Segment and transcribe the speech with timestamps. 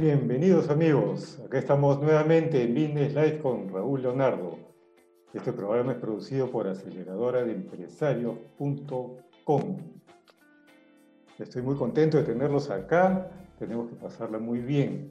[0.00, 4.56] Bienvenidos amigos, acá estamos nuevamente en Business Live con Raúl Leonardo.
[5.34, 9.76] Este programa es producido por aceleradora de empresarios.com.
[11.38, 15.10] Estoy muy contento de tenerlos acá, tenemos que pasarla muy bien.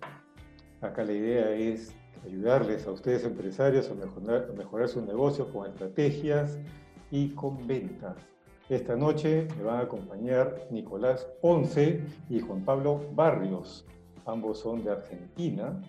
[0.82, 1.93] Acá la idea es
[2.25, 6.57] ayudarles a ustedes empresarios a mejorar, a mejorar sus negocios con estrategias
[7.11, 8.16] y con ventas.
[8.68, 13.86] Esta noche me van a acompañar Nicolás Ponce y Juan Pablo Barrios.
[14.25, 15.82] Ambos son de Argentina,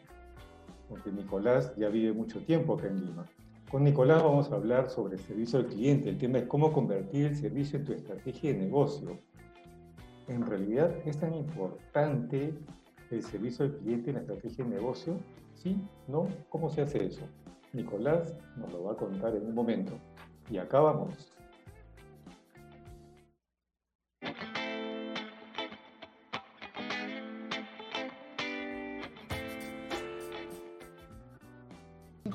[0.89, 3.25] aunque Nicolás ya vive mucho tiempo acá en Lima.
[3.71, 6.11] Con Nicolás vamos a hablar sobre el servicio al cliente.
[6.11, 9.19] El tema es cómo convertir el servicio en tu estrategia de negocio.
[10.29, 12.55] En realidad, ¿es tan importante
[13.11, 15.17] el servicio al cliente en la estrategia de negocio?
[15.55, 15.79] ¿Sí?
[16.07, 16.29] ¿No?
[16.51, 17.23] ¿Cómo se hace eso?
[17.73, 19.93] Nicolás nos lo va a contar en un momento.
[20.51, 21.33] Y acá vamos.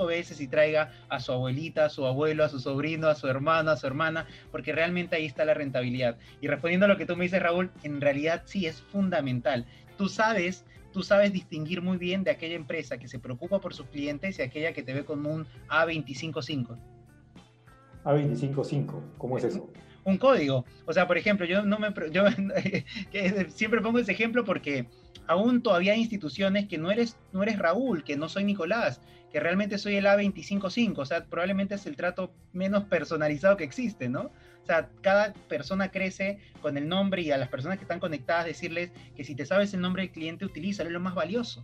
[0.05, 3.71] Veces y traiga a su abuelita, a su abuelo, a su sobrino, a su hermano,
[3.71, 6.17] a su hermana, porque realmente ahí está la rentabilidad.
[6.41, 9.65] Y respondiendo a lo que tú me dices, Raúl, en realidad sí es fundamental.
[9.97, 13.87] Tú sabes, tú sabes distinguir muy bien de aquella empresa que se preocupa por sus
[13.87, 16.77] clientes y aquella que te ve como un A255.
[18.03, 19.69] A255, ¿cómo es eso?
[20.03, 20.65] Un código.
[20.85, 22.23] O sea, por ejemplo, yo no me yo
[23.49, 24.87] siempre pongo ese ejemplo porque
[25.27, 29.39] aún todavía hay instituciones que no eres, no eres Raúl, que no soy Nicolás, que
[29.39, 34.31] realmente soy el A255, o sea, probablemente es el trato menos personalizado que existe, ¿no?
[34.61, 38.45] O sea, cada persona crece con el nombre y a las personas que están conectadas
[38.45, 41.63] decirles que si te sabes el nombre del cliente, utilízalo, es lo más valioso.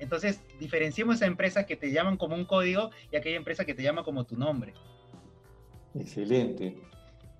[0.00, 3.82] Entonces, diferenciemos a empresas que te llaman como un código y aquella empresa que te
[3.82, 4.74] llama como tu nombre.
[5.94, 6.76] Excelente.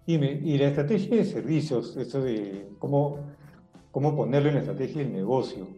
[0.06, 3.34] Dime, y la estrategia de servicios, eso de cómo
[3.94, 5.68] cómo ponerlo en la estrategia del negocio.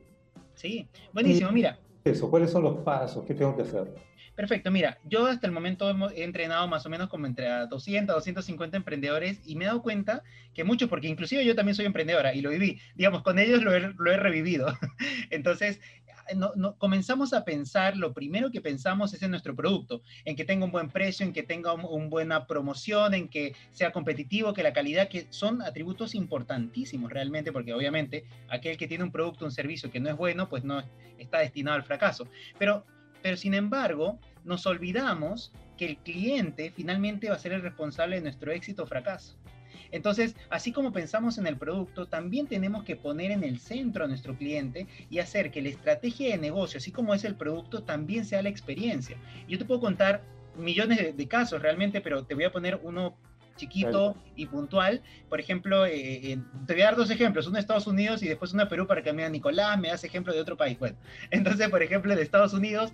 [0.54, 1.78] Sí, buenísimo, mira.
[2.06, 3.24] Eso, ¿cuáles son los pasos?
[3.26, 3.92] ¿Qué tengo que hacer?
[4.36, 8.76] Perfecto, mira, yo hasta el momento he entrenado más o menos como entre 200, 250
[8.76, 10.22] emprendedores y me he dado cuenta
[10.54, 13.74] que muchos, porque inclusive yo también soy emprendedora y lo viví, digamos, con ellos lo
[13.74, 14.68] he, lo he revivido.
[15.30, 15.80] Entonces,
[16.34, 20.64] no, comenzamos a pensar, lo primero que pensamos es en nuestro producto, en que tenga
[20.64, 24.72] un buen precio, en que tenga una buena promoción, en que sea competitivo, que la
[24.72, 29.90] calidad, que son atributos importantísimos realmente, porque obviamente aquel que tiene un producto, un servicio
[29.90, 30.82] que no es bueno, pues no
[31.18, 32.28] está destinado al fracaso.
[32.58, 32.84] Pero,
[33.22, 38.22] pero sin embargo, nos olvidamos que el cliente finalmente va a ser el responsable de
[38.22, 39.36] nuestro éxito o fracaso.
[39.90, 44.08] Entonces, así como pensamos en el producto, también tenemos que poner en el centro a
[44.08, 48.24] nuestro cliente y hacer que la estrategia de negocio, así como es el producto, también
[48.24, 49.16] sea la experiencia.
[49.48, 50.22] Yo te puedo contar
[50.56, 53.16] millones de, casos realmente, pero te voy a poner uno
[53.56, 55.02] chiquito y puntual.
[55.28, 58.28] Por ejemplo, eh, eh, te voy a dar dos ejemplos, uno de Estados Unidos y
[58.28, 60.78] después uno de Perú para que me diga Nicolás, me das ejemplo de otro país.
[60.78, 60.96] Bueno,
[61.30, 62.92] entonces, por ejemplo, de Estados Unidos,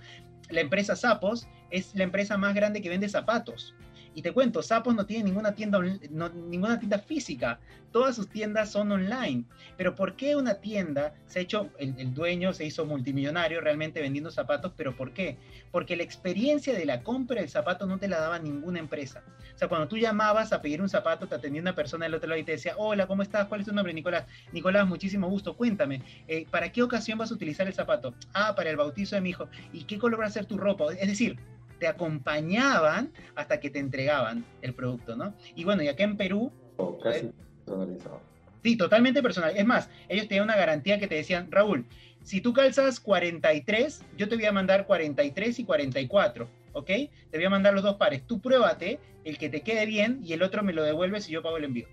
[0.50, 3.74] la empresa Sapos es la empresa más grande que vende zapatos.
[4.14, 7.58] Y te cuento, Sapos no tiene ninguna tienda, ninguna tienda física,
[7.92, 9.44] todas sus tiendas son online.
[9.76, 14.30] Pero ¿por qué una tienda se ha hecho, el, dueño se hizo multimillonario realmente vendiendo
[14.30, 15.38] zapatos, pero ¿por qué?
[15.70, 19.22] Porque la experiencia de la compra del zapato no te la daba ninguna empresa.
[19.54, 22.28] O sea, cuando tú llamabas a pedir un zapato, te atendía una persona del otro
[22.28, 23.46] lado y te decía, hola, ¿cómo estás?
[23.46, 24.26] ¿Cuál es tu nombre, Nicolás?
[24.52, 28.14] Nicolás, muchísimo gusto, cuéntame, eh, ¿para qué ocasión vas a utilizar el zapato?
[28.32, 29.48] Ah, para el bautizo de mi hijo.
[29.72, 30.86] ¿Y qué color va a ser tu ropa?
[30.98, 31.38] Es decir,
[31.82, 35.34] te acompañaban hasta que te entregaban el producto, ¿no?
[35.56, 36.52] Y bueno, y acá en Perú...
[36.76, 37.32] Oh, casi eh,
[37.64, 38.20] personalizado.
[38.62, 39.52] Sí, totalmente personal.
[39.56, 41.84] Es más, ellos tenían una garantía que te decían, Raúl,
[42.22, 46.86] si tú calzas 43, yo te voy a mandar 43 y 44, ¿ok?
[46.86, 48.22] Te voy a mandar los dos pares.
[48.28, 51.42] Tú pruébate el que te quede bien y el otro me lo devuelves y yo
[51.42, 51.88] pago el envío.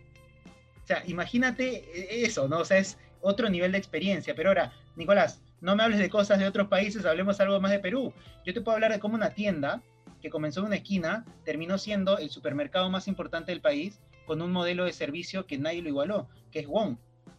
[0.84, 2.60] O sea, imagínate eh, eso, ¿no?
[2.60, 4.36] O sea, es otro nivel de experiencia.
[4.36, 7.80] Pero ahora, Nicolás, no me hables de cosas de otros países, hablemos algo más de
[7.80, 8.14] Perú.
[8.46, 9.82] Yo te puedo hablar de cómo una tienda
[10.22, 14.52] que comenzó en una esquina terminó siendo el supermercado más importante del país con un
[14.52, 16.98] modelo de servicio que nadie lo igualó, que es Wong.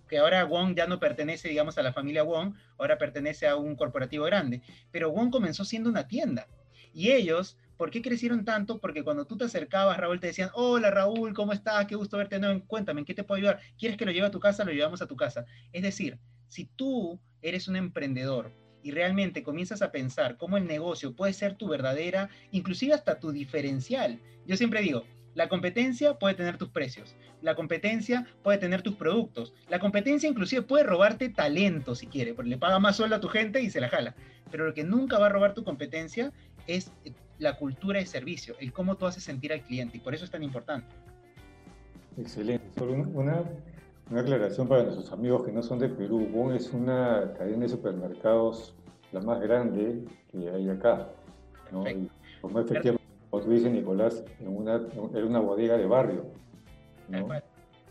[0.08, 3.76] Que ahora Wong ya no pertenece, digamos, a la familia Wong, ahora pertenece a un
[3.76, 4.62] corporativo grande.
[4.90, 6.46] Pero Wong comenzó siendo una tienda.
[6.92, 8.78] Y ellos ¿Por qué crecieron tanto?
[8.78, 11.86] Porque cuando tú te acercabas, Raúl, te decían, hola Raúl, ¿cómo estás?
[11.86, 12.38] Qué gusto verte.
[12.38, 13.58] No, cuéntame, ¿en qué te puedo ayudar?
[13.78, 14.66] ¿Quieres que lo lleve a tu casa?
[14.66, 15.46] Lo llevamos a tu casa.
[15.72, 18.52] Es decir, si tú eres un emprendedor
[18.82, 23.30] y realmente comienzas a pensar cómo el negocio puede ser tu verdadera, inclusive hasta tu
[23.32, 24.20] diferencial.
[24.46, 25.04] Yo siempre digo,
[25.34, 30.62] la competencia puede tener tus precios, la competencia puede tener tus productos, la competencia inclusive
[30.62, 33.80] puede robarte talento si quiere, porque le paga más sueldo a tu gente y se
[33.80, 34.14] la jala.
[34.50, 36.32] Pero lo que nunca va a robar tu competencia
[36.66, 36.90] es
[37.38, 40.30] la cultura de servicio, el cómo tú haces sentir al cliente, y por eso es
[40.30, 40.94] tan importante.
[42.18, 42.82] Excelente.
[42.82, 43.44] Una,
[44.10, 46.28] una aclaración para nuestros amigos que no son de Perú.
[46.32, 48.74] Bon es una cadena de supermercados
[49.12, 51.08] la más grande que hay acá.
[51.70, 51.84] ¿no?
[52.40, 54.80] como efectivamente, como tú dices, Nicolás, en una,
[55.14, 56.26] era una bodega de barrio.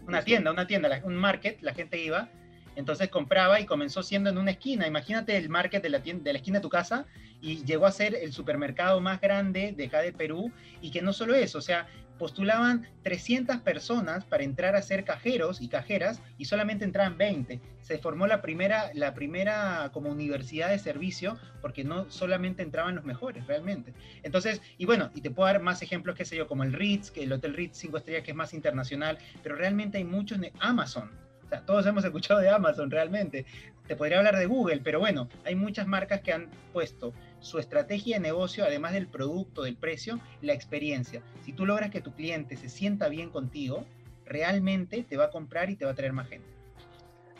[0.05, 2.29] Una tienda, una tienda, un market, la gente iba,
[2.75, 4.87] entonces compraba y comenzó siendo en una esquina.
[4.87, 7.05] Imagínate el market de la, tienda, de la esquina de tu casa
[7.41, 10.51] y llegó a ser el supermercado más grande de acá de Perú
[10.81, 11.87] y que no solo eso, o sea,
[12.19, 17.59] postulaban 300 personas para entrar a ser cajeros y cajeras y solamente entraban 20.
[17.81, 23.05] Se formó la primera, la primera como universidad de servicio porque no solamente entraban los
[23.05, 23.93] mejores realmente.
[24.21, 27.09] Entonces, y bueno, y te puedo dar más ejemplos, qué sé yo, como el Ritz,
[27.09, 30.53] que el Hotel Ritz 5 estrellas que es más internacional, pero realmente hay muchos de
[30.59, 31.28] Amazon.
[31.49, 33.43] O sea, todos hemos escuchado de Amazon realmente.
[33.87, 38.17] Te podría hablar de Google, pero bueno, hay muchas marcas que han puesto su estrategia
[38.17, 41.23] de negocio, además del producto, del precio, la experiencia.
[41.43, 43.83] Si tú logras que tu cliente se sienta bien contigo,
[44.27, 46.45] realmente te va a comprar y te va a traer más gente.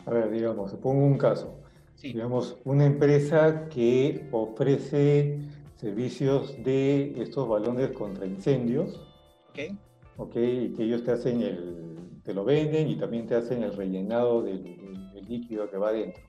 [0.06, 1.56] A ver, digamos, pongo un caso.
[2.02, 5.38] Digamos, una empresa que ofrece
[5.76, 9.00] servicios de estos balones contra incendios.
[9.50, 9.76] Ok.
[10.16, 13.76] Ok, y que ellos te hacen el, te lo venden y también te hacen el
[13.76, 14.62] rellenado del,
[15.12, 16.22] del líquido que va adentro.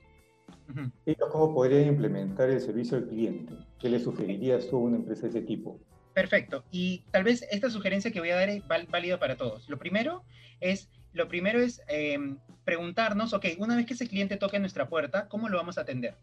[1.06, 3.54] ¿Ellos cómo podrían implementar el servicio al cliente?
[3.78, 5.80] ¿Qué le sugerirías tú a una empresa de ese tipo?
[6.14, 6.64] Perfecto.
[6.70, 9.68] Y tal vez esta sugerencia que voy a dar es válida para todos.
[9.68, 10.24] Lo primero
[10.60, 15.28] es, lo primero es em, preguntarnos, ok, una vez que ese cliente toque nuestra puerta,
[15.28, 16.16] ¿cómo lo vamos a atender?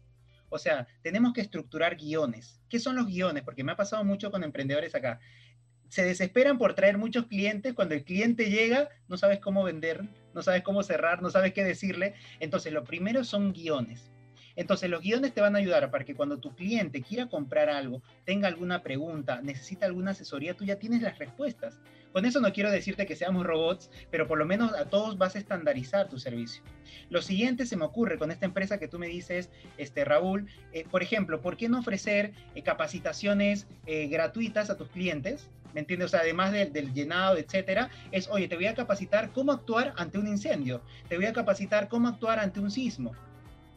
[0.48, 2.60] O sea, tenemos que estructurar guiones.
[2.68, 3.44] ¿Qué son los guiones?
[3.44, 5.20] Porque me ha pasado mucho con emprendedores acá.
[5.90, 7.74] Se desesperan por traer muchos clientes.
[7.74, 11.62] Cuando el cliente llega, no sabes cómo vender, no sabes cómo cerrar, no sabes qué
[11.62, 12.14] decirle.
[12.40, 14.10] Entonces, lo primero son guiones.
[14.56, 18.02] Entonces los guiones te van a ayudar para que cuando tu cliente quiera comprar algo,
[18.24, 21.78] tenga alguna pregunta, necesita alguna asesoría, tú ya tienes las respuestas.
[22.12, 25.36] Con eso no quiero decirte que seamos robots, pero por lo menos a todos vas
[25.36, 26.62] a estandarizar tu servicio.
[27.08, 29.48] Lo siguiente se me ocurre con esta empresa que tú me dices,
[29.78, 34.88] este, Raúl, eh, por ejemplo, ¿por qué no ofrecer eh, capacitaciones eh, gratuitas a tus
[34.88, 35.48] clientes?
[35.74, 36.06] ¿Me entiendes?
[36.06, 40.18] O sea, además del, llenado, etcétera, es, oye, te voy a capacitar cómo actuar ante
[40.18, 43.12] un incendio, te voy a capacitar cómo actuar ante un sismo,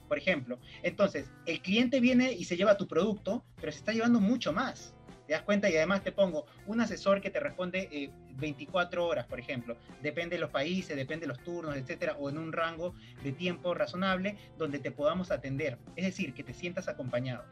[0.08, 0.60] por ejemplo.
[0.82, 4.94] Entonces, el cliente viene y se lleva tu producto, pero se está llevando mucho más.
[5.28, 5.70] ¿Te das cuenta?
[5.70, 9.78] Y además te pongo un asesor que te responde 24 eh, horas, por ejemplo.
[10.02, 12.94] Depende de los países, depende de los turnos, etcétera, o en un rango
[13.24, 15.78] de tiempo razonable donde te podamos atender.
[15.96, 17.46] Es decir, que te sientas acompañado.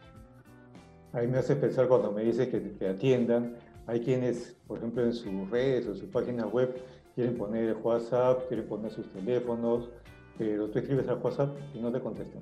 [1.14, 3.56] Ahí me hace pensar cuando me dices que te atiendan.
[3.92, 6.82] Hay quienes, por ejemplo, en sus redes o sus páginas web
[7.14, 9.90] quieren poner WhatsApp, quieren poner sus teléfonos,
[10.38, 12.42] pero tú escribes al WhatsApp y no te contestan.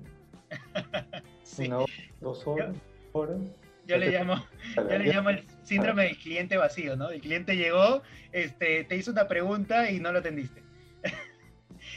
[1.57, 3.41] Una hora, dos horas,
[3.87, 4.35] yo le llamo,
[4.75, 7.09] yo le llamo el síndrome del cliente vacío, ¿no?
[7.09, 10.61] El cliente llegó, este, te hizo una pregunta y no lo atendiste.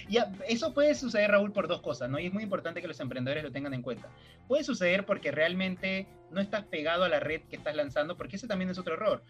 [0.08, 0.19] Y
[0.49, 2.19] eso puede suceder, Raúl, por dos cosas, ¿no?
[2.19, 4.08] Y es muy importante que los emprendedores lo tengan en cuenta.
[4.49, 8.46] Puede suceder porque realmente no estás pegado a la red que estás lanzando, porque ese
[8.46, 9.22] también es otro error.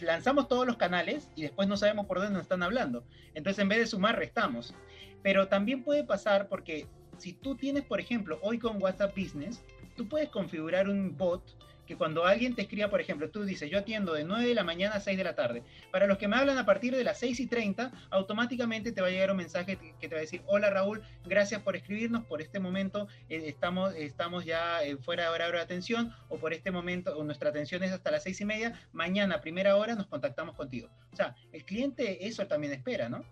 [0.00, 3.04] Lanzamos todos los canales y después no sabemos por dónde nos están hablando.
[3.34, 4.74] Entonces, en vez de sumar, restamos.
[5.22, 6.86] Pero también puede pasar porque
[7.18, 9.62] si tú tienes, por ejemplo, hoy con WhatsApp Business,
[9.96, 11.42] tú puedes configurar un bot
[11.88, 14.62] que cuando alguien te escriba, por ejemplo, tú dices, yo atiendo de 9 de la
[14.62, 15.62] mañana a 6 de la tarde.
[15.90, 19.06] Para los que me hablan a partir de las 6 y 30, automáticamente te va
[19.06, 22.42] a llegar un mensaje que te va a decir, hola Raúl, gracias por escribirnos, por
[22.42, 26.70] este momento eh, estamos, estamos ya eh, fuera de hora de atención, o por este
[26.70, 30.56] momento, o nuestra atención es hasta las 6 y media, mañana primera hora nos contactamos
[30.56, 30.90] contigo.
[31.10, 33.24] O sea, el cliente eso también espera, ¿no?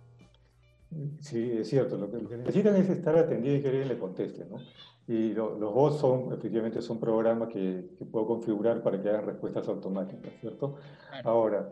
[1.20, 1.98] Sí, es cierto.
[1.98, 4.58] Lo que, necesitan es estar atendido y que alguien le conteste, ¿no?
[5.08, 9.68] Y los bots son, efectivamente, son programas que, que, puedo configurar para que hagan respuestas
[9.68, 10.76] automáticas, ¿cierto?
[11.22, 11.68] Ahora,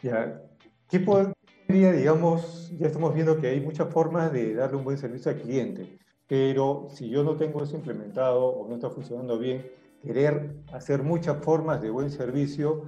[0.00, 0.42] ya,
[0.88, 5.32] ¿qué podría, digamos, ya estamos viendo que hay muchas formas de darle un buen servicio
[5.32, 5.98] al cliente,
[6.28, 9.66] pero si yo no tengo eso implementado o no está funcionando bien,
[10.00, 12.84] querer hacer muchas formas de buen servicio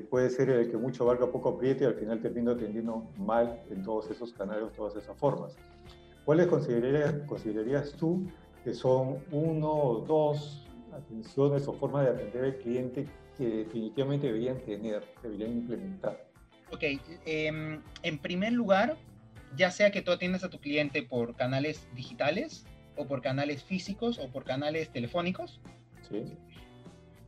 [0.00, 3.82] puede ser el que mucho valga poco apriete y al final termino atendiendo mal en
[3.82, 5.56] todos esos canales, todas esas formas.
[6.24, 8.26] ¿Cuáles considerarías, considerarías tú
[8.64, 14.60] que son uno o dos atenciones o formas de atender al cliente que definitivamente deberían
[14.60, 16.28] tener, deberían implementar?
[16.70, 16.84] Ok,
[17.26, 18.96] em, en primer lugar,
[19.56, 22.64] ya sea que tú atiendas a tu cliente por canales digitales
[22.96, 25.60] o por canales físicos o por canales telefónicos,
[26.08, 26.36] ¿Sí?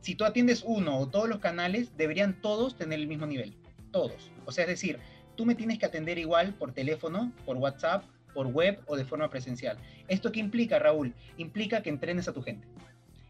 [0.01, 3.57] si tú atiendes uno o todos los canales, deberían todos tener el mismo nivel.
[3.91, 4.31] Todos.
[4.45, 4.99] O sea, es decir,
[5.35, 8.03] tú me tienes que atender igual por teléfono, por WhatsApp,
[8.35, 9.77] por web o de forma presencial.
[10.07, 11.15] ¿Esto qué implica, Raúl?
[11.37, 12.67] Implica que entrenes a tu gente.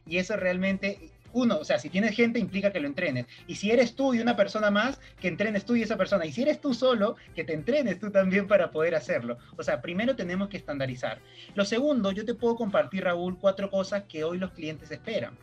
[0.08, 3.28] Y eso realmente, uno, o sea, si tienes gente, implica que lo entrenes.
[3.48, 6.26] Y si eres tú y una persona más, que entrenes tú y esa persona.
[6.26, 9.38] Y si eres tú solo, que te entrenes tú también para poder hacerlo.
[9.58, 11.20] O sea, primero tenemos que estandarizar.
[11.54, 15.38] Lo segundo, yo te puedo compartir, Raúl, cuatro cosas que hoy los clientes esperan.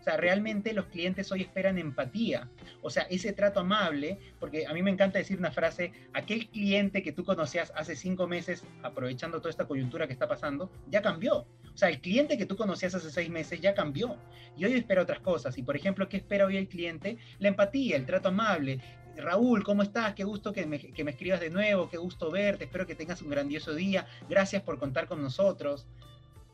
[0.00, 2.48] O sea, realmente los clientes hoy esperan empatía.
[2.80, 7.02] O sea, ese trato amable, porque a mí me encanta decir una frase, aquel cliente
[7.02, 11.46] que tú conocías hace cinco meses, aprovechando toda esta coyuntura que está pasando, ya cambió.
[11.72, 14.16] O sea, el cliente que tú conocías hace seis meses ya cambió.
[14.56, 15.58] Y hoy espera otras cosas.
[15.58, 17.18] Y por ejemplo, ¿qué espera hoy el cliente?
[17.38, 18.80] La empatía, el trato amable.
[19.16, 20.14] Raúl, ¿cómo estás?
[20.14, 23.20] Qué gusto que me, que me escribas de nuevo, qué gusto verte, espero que tengas
[23.20, 25.86] un grandioso día, gracias por contar con nosotros.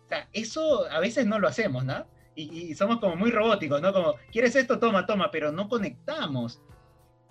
[0.05, 2.07] O sea, eso a veces no lo hacemos, ¿no?
[2.37, 3.93] Y, somos como muy robóticos, ¿no?
[3.93, 4.79] Como, ¿quieres esto?
[4.79, 6.61] Toma, toma, pero no conectamos.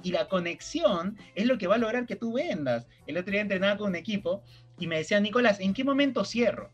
[0.02, 2.88] Y la conexión es lo que va a lograr que tú vendas.
[3.08, 4.44] El otro día entrenaba con un equipo
[4.80, 6.72] y me decía, Nicolás, ¿en qué momento cierro?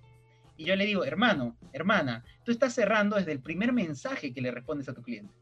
[0.57, 4.51] Y yo le digo, hermano, hermana, tú estás cerrando desde el primer mensaje que le
[4.51, 5.33] respondes a tu cliente.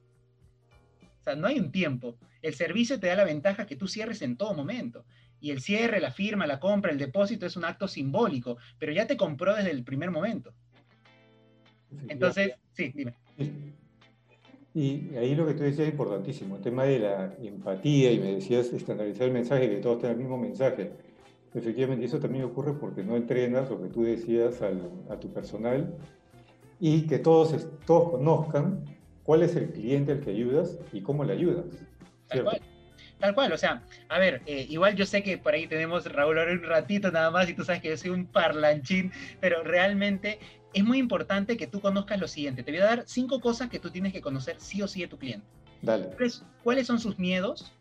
[1.22, 2.18] O sea, no hay un tiempo.
[2.42, 5.06] El servicio te da la ventaja que tú cierres en todo momento.
[5.42, 9.08] Y el cierre, la firma, la compra, el depósito es un acto simbólico, pero ya
[9.08, 10.54] te compró desde el primer momento.
[12.08, 13.14] Entonces, sí, dime.
[14.74, 18.36] Y ahí lo que tú decías es importantísimo, el tema de la empatía, y me
[18.36, 20.92] decías estandarizar el mensaje, que todos tengan el mismo mensaje.
[21.54, 25.96] Efectivamente, eso también ocurre porque no entrenas lo que tú decías a tu personal
[26.80, 28.86] y que todos, todos conozcan
[29.24, 31.66] cuál es el cliente al que ayudas y cómo le ayudas.
[32.28, 32.62] Tal cual.
[33.20, 36.40] Tal cual, o sea, a ver, eh, igual yo sé que por ahí tenemos, Raúl,
[36.40, 39.12] ahora un ratito nada más y tú sabes que yo soy un parlanchín,
[39.42, 40.40] pero realmente
[40.74, 42.64] es muy importante que tú conozcas lo siguiente.
[42.64, 45.08] Te voy a dar cinco cosas que tú tienes que conocer sí o sí de
[45.08, 45.46] tu cliente.
[45.82, 46.10] Dale.
[46.64, 47.74] ¿Cuáles son sus miedos?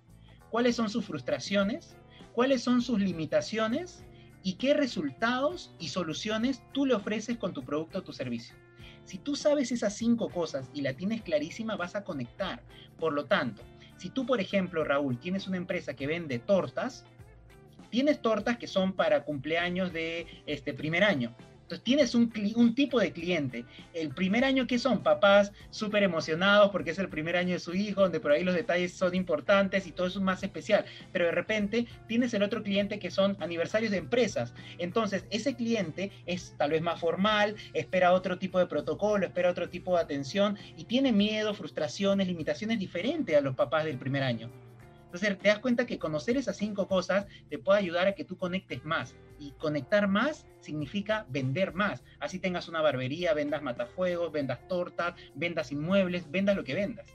[0.50, 1.97] ¿Cuáles son sus frustraciones?
[2.33, 4.04] ¿Cuáles son sus limitaciones?
[4.42, 8.57] ¿Y qué resultados y soluciones tú le ofreces con tu producto o tu servicio?
[9.04, 12.62] Si tú sabes esas cinco cosas y la tienes clarísima, vas a conectar.
[12.99, 13.62] Por lo tanto,
[13.99, 17.05] si tú, por ejemplo, Raúl, tienes una empresa que vende tortas,
[17.90, 21.35] tienes tortas que son para cumpleaños de este primer año,
[21.68, 23.66] entonces tienes un, tipo de cliente.
[23.92, 27.75] El primer año que son papás súper emocionados porque es el primer año de su
[27.75, 30.87] hijo, donde por ahí los detalles son importantes y todo es más especial.
[31.12, 34.54] Pero de repente tienes el otro cliente que son aniversarios de empresas.
[34.78, 39.68] Entonces ese cliente es tal vez más formal, espera otro tipo de protocolo, espera otro
[39.68, 44.50] tipo de atención y tiene miedo, frustraciones, limitaciones diferentes a los papás del primer año.
[45.09, 48.37] Entonces te das cuenta que conocer esas cinco cosas te puede ayudar a que tú
[48.37, 49.15] conectes más.
[49.38, 52.05] Y conectar más significa vender más.
[52.21, 57.07] Así tengas una barbería, vendas matafuegos, vendas tortas, vendas inmuebles, vendas lo que vendas.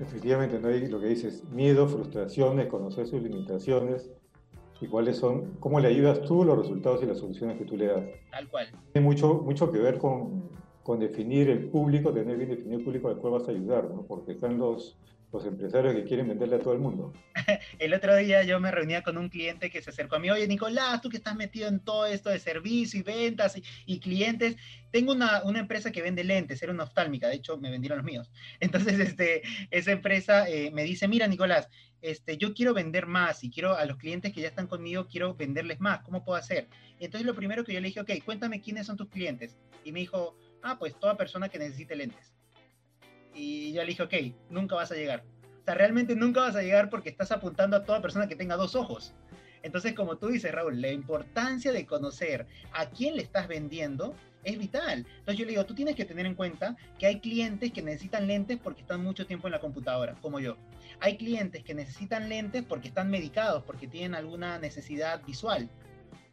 [0.00, 0.68] Efectivamente, ¿no?
[0.68, 4.10] lo que dices, miedo, frustraciones, conocer sus limitaciones
[4.80, 7.86] y cuáles son, cómo le ayudas tú los resultados y las soluciones que tú le
[7.86, 8.04] das.
[8.32, 8.66] Tal cual.
[8.92, 10.50] Tiene mucho, mucho que ver con,
[10.82, 14.02] con definir el público, tener bien definido el público al cual vas a ayudar, ¿no?
[14.02, 14.98] porque están los,
[15.32, 17.12] los empresarios que quieren venderle a todo el mundo.
[17.78, 20.46] el otro día yo me reunía con un cliente que se acercó a mí, oye
[20.46, 24.56] Nicolás, tú que estás metido en todo esto de servicio y ventas y, clientes,
[24.90, 28.04] tengo una, una, empresa que vende lentes, era una oftálmica, de hecho me vendieron los
[28.04, 28.30] míos.
[28.60, 31.68] Entonces este, esa empresa eh, me dice, mira Nicolás,
[32.02, 35.34] este, yo quiero vender más y quiero a los clientes que ya están conmigo, quiero
[35.34, 36.68] venderles más, ¿cómo puedo hacer?
[36.98, 39.56] Entonces lo primero que yo le dije, ok, cuéntame quiénes son tus clientes.
[39.84, 42.34] Y me dijo, ah, pues toda persona que necesite lentes.
[43.34, 44.14] Y yo le dije, ok,
[44.50, 45.24] nunca vas a llegar.
[45.60, 48.56] O sea, realmente nunca vas a llegar porque estás apuntando a toda persona que tenga
[48.56, 49.14] dos ojos.
[49.62, 54.58] Entonces, como tú dices, Raúl, la importancia de conocer a quién le estás vendiendo es
[54.58, 55.06] vital.
[55.18, 58.26] Entonces yo le digo, tú tienes que tener en cuenta que hay clientes que necesitan
[58.26, 60.56] lentes porque están mucho tiempo en la computadora, como yo.
[60.98, 65.68] Hay clientes que necesitan lentes porque están medicados, porque tienen alguna necesidad visual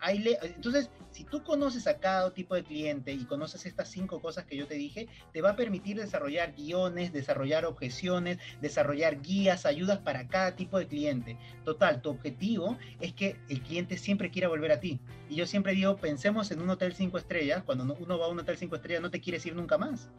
[0.01, 4.55] entonces, si tú conoces a cada tipo de cliente y conoces estas cinco cosas que
[4.55, 10.27] yo te dije, te va a permitir desarrollar guiones, desarrollar objeciones, desarrollar guías, ayudas para
[10.27, 11.37] cada tipo de cliente.
[11.65, 14.99] Total, tu objetivo es que el cliente siempre quiera volver a ti.
[15.29, 17.63] Y yo siempre digo, pensemos en un hotel cinco estrellas.
[17.63, 20.09] Cuando uno va a un hotel cinco estrellas no te quieres ir nunca más.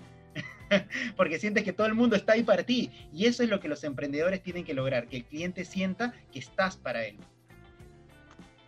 [1.16, 2.90] porque sientes que todo el mundo está ahí para ti.
[3.12, 6.38] Y eso es lo que los emprendedores tienen que lograr, que el cliente sienta que
[6.38, 7.16] estás para él.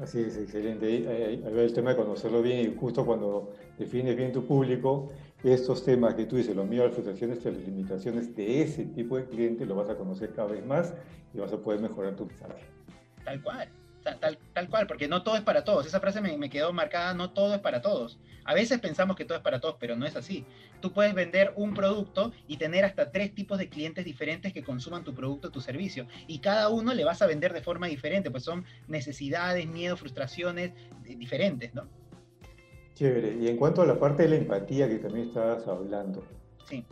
[0.02, 0.86] Así es, excelente.
[0.86, 5.10] Ahí, el tema de conocerlo bien y justo cuando defines bien tu público,
[5.44, 9.26] estos temas que tú dices, los miedos, las frustraciones, las limitaciones de ese tipo de
[9.26, 10.92] cliente, lo vas a conocer cada vez más
[11.32, 12.64] y vas a poder mejorar tu mensaje.
[13.24, 13.68] Tal cual.
[14.02, 15.86] Tal, tal, cual, porque no todo es para todos.
[15.86, 18.18] Esa frase me, me, quedó marcada, no todo es para todos.
[18.44, 20.44] A veces pensamos que todo es para todos, pero no es así.
[20.80, 25.04] Tú puedes vender un producto y tener hasta tres tipos de clientes diferentes que consuman
[25.04, 26.06] tu producto o tu servicio.
[26.26, 30.72] Y cada uno le vas a vender de forma diferente, pues son necesidades, miedos, frustraciones
[31.04, 31.88] diferentes, ¿no?
[32.94, 33.36] Chévere.
[33.40, 36.24] Y en cuanto a la parte de la empatía que también estabas hablando.
[36.68, 36.84] Sí.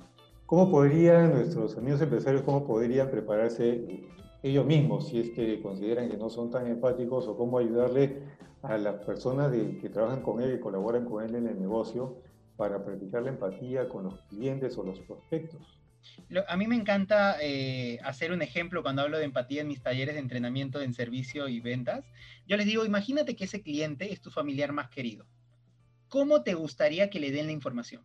[0.47, 4.03] ¿Cómo podrían nuestros amigos empresarios, cómo podrían prepararse
[4.43, 8.23] ellos mismos, si es que consideran que no son tan empáticos, o cómo ayudarle
[8.63, 12.23] a las personas que trabajan con él, y colaboran con él en el negocio,
[12.57, 15.81] para practicar la empatía con los clientes o los prospectos?
[16.49, 20.15] a mí me encanta eh, hacer un ejemplo cuando hablo de empatía en mis talleres
[20.15, 22.05] de entrenamiento en servicio y ventas.
[22.47, 25.27] Yo les digo, imagínate que ese cliente es tu familiar más querido.
[26.09, 28.03] ¿Cómo te gustaría que le den la información?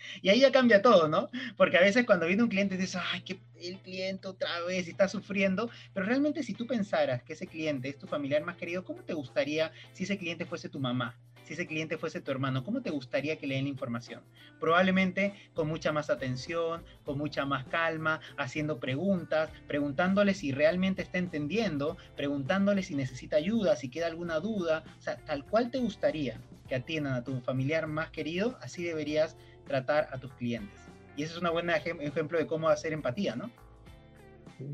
[0.22, 1.28] y ahí ya cambia todo, ¿no?
[1.56, 5.08] Porque a veces cuando viene un cliente dices, ay, que el cliente otra vez está
[5.08, 9.02] sufriendo, pero realmente si tú pensaras que ese cliente es tu familiar más querido, ¿cómo
[9.02, 11.16] te gustaría si ese cliente fuese tu mamá?
[11.48, 14.20] si ese cliente fuese tu hermano, ¿cómo te gustaría que le den la información?
[14.60, 21.16] Probablemente con mucha más atención, con mucha más calma, haciendo preguntas, preguntándole si realmente está
[21.16, 26.38] entendiendo, preguntándole si necesita ayuda, si queda alguna duda, o sea, tal cual te gustaría
[26.68, 29.38] que atiendan a tu familiar más querido, así deberías
[29.68, 30.80] tratar a tus clientes.
[31.16, 33.50] Y ese es un buen ejemplo de cómo hacer empatía, ¿no?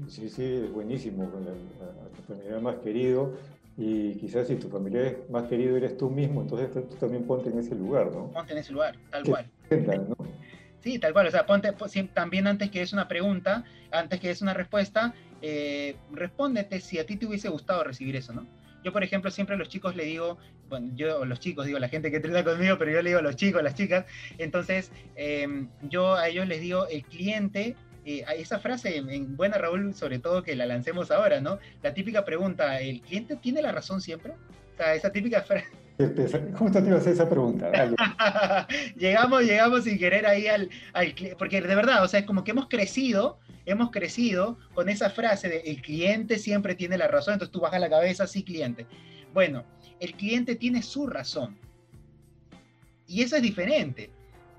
[0.08, 1.24] Sí, sí, es buenísimo.
[1.24, 3.34] A, tu familiar más querido
[3.76, 7.58] y quizás si tu familia más querido eres tú mismo, entonces tú también ponte en
[7.58, 8.30] ese lugar, ¿no?
[8.30, 9.50] Ponte en ese lugar, tal cual.
[10.80, 11.26] Sí, tal cual.
[11.26, 11.72] O sea, ponte
[12.12, 17.06] también antes que es una pregunta, antes que es una respuesta, eh, respóndete si a
[17.06, 18.46] ti te hubiese gustado recibir eso, ¿no?
[18.84, 20.36] Yo, por ejemplo, siempre a los chicos le digo,
[20.68, 23.36] bueno, yo los chicos, digo la gente que entrena conmigo, pero yo le digo los
[23.36, 24.06] chicos, las chicas,
[24.38, 29.94] entonces em, yo a ellos les digo, el cliente eh, esa frase en buena Raúl,
[29.94, 31.58] sobre todo que la lancemos ahora, ¿no?
[31.82, 34.32] La típica pregunta, ¿el cliente tiene la razón siempre?
[34.32, 35.68] O sea, esa típica frase.
[36.58, 37.70] Justo te iba a hacer esa pregunta.
[38.96, 42.50] llegamos, llegamos sin querer ahí al, al, porque de verdad, o sea, es como que
[42.50, 47.52] hemos crecido, hemos crecido con esa frase de el cliente siempre tiene la razón, entonces
[47.52, 48.86] tú bajas la cabeza, sí, cliente.
[49.34, 49.64] Bueno,
[49.98, 51.58] el cliente tiene su razón.
[53.08, 54.10] Y eso es diferente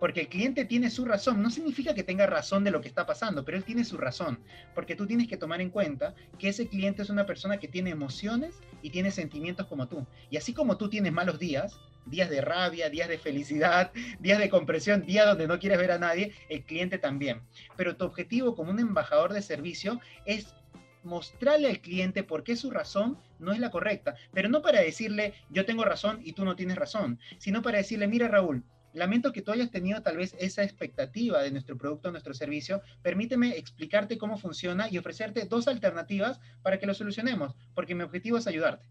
[0.01, 1.41] porque el cliente tiene su razón.
[1.41, 4.38] No significa que tenga razón de lo que está pasando, pero él tiene su razón.
[4.74, 7.91] Porque tú tienes que tomar en cuenta que ese cliente es una persona que tiene
[7.91, 10.05] emociones y tiene sentimientos como tú.
[10.29, 14.50] Y así como tú tienes malos días, días de rabia, días de felicidad, días de
[14.50, 17.40] compresión, días donde no quieres ver a nadie, el cliente también.
[17.77, 20.53] Pero tu objetivo como un embajador de servicio es
[21.01, 25.33] mostrarle al cliente por qué su razón no es la correcta, pero no para decirle
[25.50, 28.63] yo tengo razón y tú no tienes razón, sino para decirle, mira Raúl,
[28.95, 32.81] Lamento que tú hayas tenido tal vez esa expectativa de nuestro producto, nuestro servicio.
[33.01, 38.37] Permíteme explicarte cómo funciona y ofrecerte dos alternativas para que lo solucionemos, porque mi objetivo
[38.37, 38.87] es ayudarte.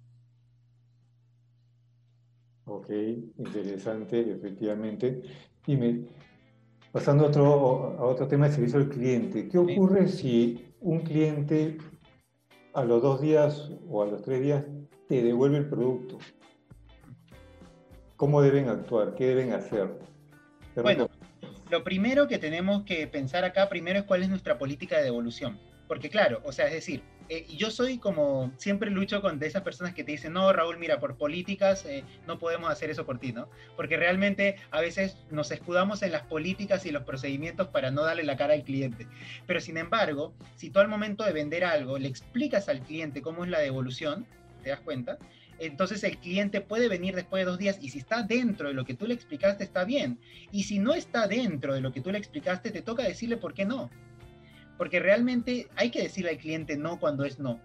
[2.67, 2.91] Ok,
[3.39, 5.23] interesante, efectivamente.
[5.67, 6.05] Dime,
[6.93, 11.79] pasando a otro, a otro tema de servicio al cliente, ¿qué ocurre si un cliente
[12.75, 14.65] a los dos días o a los tres días
[15.09, 16.19] te devuelve el producto?
[18.17, 19.15] ¿Cómo deben actuar?
[19.15, 19.89] ¿Qué deben hacer?
[20.77, 21.09] Bueno,
[21.71, 25.59] lo primero que tenemos que pensar acá primero es cuál es nuestra política de devolución.
[25.89, 29.63] Porque claro, o sea, es decir, eh, yo soy como, siempre lucho con de esas
[29.63, 33.19] personas que te dicen, no, Raúl, mira, por políticas eh, no podemos hacer eso por
[33.19, 33.49] ti, ¿no?
[33.77, 38.25] Porque realmente a veces nos escudamos en las políticas y los procedimientos para no darle
[38.25, 39.07] la cara al cliente.
[39.47, 43.45] Pero sin embargo, si tú al momento de vender algo le explicas al cliente cómo
[43.45, 44.27] es la devolución,
[44.63, 45.19] ¿te das cuenta?
[45.59, 48.85] entonces el cliente puede venir después de dos días y si está dentro de lo
[48.85, 50.19] que tú le explicaste está bien.
[50.53, 53.55] Y si no está dentro de lo que tú le explicaste, te toca decirle por
[53.55, 53.91] qué no.
[54.77, 57.61] Porque realmente hay que decirle al cliente no cuando es no.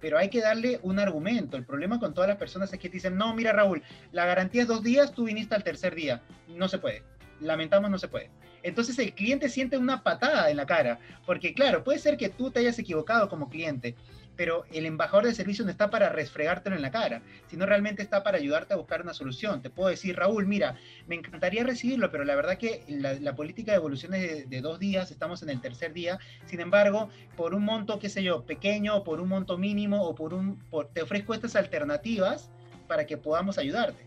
[0.00, 1.56] Pero hay que darle un argumento.
[1.56, 4.68] El problema con todas las personas es que dicen, no, mira Raúl, la garantía es
[4.68, 6.22] dos días, tú viniste al tercer día.
[6.48, 7.02] No se puede.
[7.40, 8.30] Lamentamos, no se puede.
[8.62, 10.98] Entonces el cliente siente una patada en la cara.
[11.26, 13.94] Porque claro, puede ser que tú te hayas equivocado como cliente
[14.36, 18.22] pero el embajador de servicio no está para resfregártelo en la cara, sino realmente está
[18.22, 19.62] para ayudarte a buscar una solución.
[19.62, 23.76] Te puedo decir, Raúl, mira, me encantaría recibirlo, pero la verdad que la, política de
[23.76, 27.98] evolución es de, dos días, estamos en el tercer día, sin embargo, por un monto,
[27.98, 30.58] qué sé yo, pequeño, por un monto mínimo, o por un,
[30.92, 32.50] te ofrezco estas alternativas
[32.86, 34.04] para que podamos ayudarte.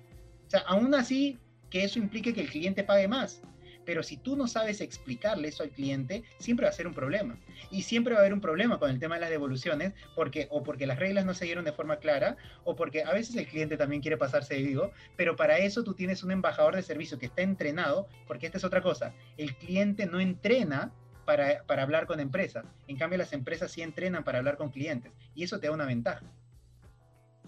[0.47, 1.37] O sea, aún así,
[1.69, 3.41] que eso implique que el cliente pague más.
[3.87, 7.39] Pero si tú no sabes explicarle eso al cliente, siempre va a ser un problema.
[7.71, 10.61] Y siempre va a haber un problema con el tema de las devoluciones, porque, o
[10.61, 13.77] porque las reglas no se dieron de forma clara, o porque a veces el cliente
[13.77, 17.27] también quiere pasarse de vivo, pero para eso tú tienes un embajador de servicio que
[17.27, 20.91] está entrenado, porque esta es otra cosa, el cliente no entrena
[21.23, 25.13] para, para hablar con empresas, en cambio las empresas sí entrenan para hablar con clientes,
[25.33, 26.25] y eso te da una ventaja.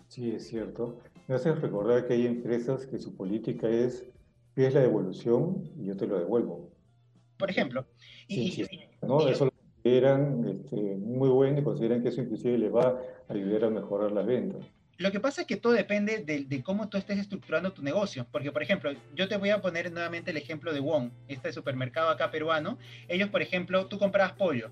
[0.07, 1.01] Sí, es cierto.
[1.27, 4.09] Me hace recordar que hay empresas que su política es
[4.67, 6.71] es la devolución y yo te lo devuelvo.
[7.37, 7.85] Por ejemplo.
[8.27, 8.65] Y,
[9.01, 9.27] ¿no?
[9.27, 13.65] eso lo consideran este, muy bueno y consideran que eso inclusive les va a ayudar
[13.65, 14.65] a mejorar las ventas.
[14.97, 18.27] Lo que pasa es que todo depende de, cómo tú estés estructurando tu negocio.
[18.29, 22.09] Porque, por ejemplo, yo te voy a poner nuevamente el ejemplo de Wong, este supermercado
[22.09, 22.77] acá peruano.
[23.07, 24.71] Ellos, por ejemplo, tú comprabas pollo.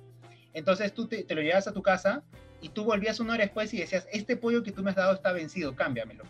[0.53, 2.25] Entonces tú te, te lo llevas a tu casa
[2.59, 5.13] y tú volvías una hora después y decías, este pollo que tú me has dado
[5.13, 6.25] está vencido, cámbiamelo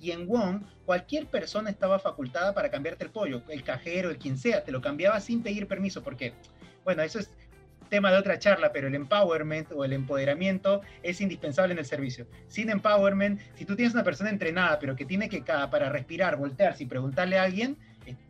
[0.00, 4.38] Y en Wong, cualquier persona estaba facultada para cambiarte el pollo, el cajero, el quien
[4.38, 6.34] sea, te lo cambiaba sin pedir permiso, porque,
[6.84, 7.30] bueno, eso es
[7.88, 12.26] tema de otra charla, pero el empowerment o el empoderamiento es indispensable en el servicio.
[12.48, 16.84] Sin empowerment, si tú tienes una persona entrenada, pero que tiene que para respirar, voltearse
[16.84, 17.76] y preguntarle a alguien,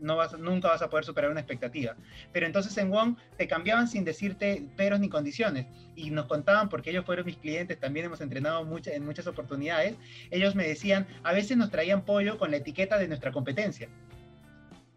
[0.01, 1.97] no vas, nunca vas a poder superar una expectativa.
[2.33, 5.67] Pero entonces en Wong te cambiaban sin decirte peros ni condiciones.
[5.95, 9.97] Y nos contaban, porque ellos fueron mis clientes, también hemos entrenado mucha, en muchas oportunidades,
[10.31, 13.89] ellos me decían, a veces nos traían pollo con la etiqueta de nuestra competencia.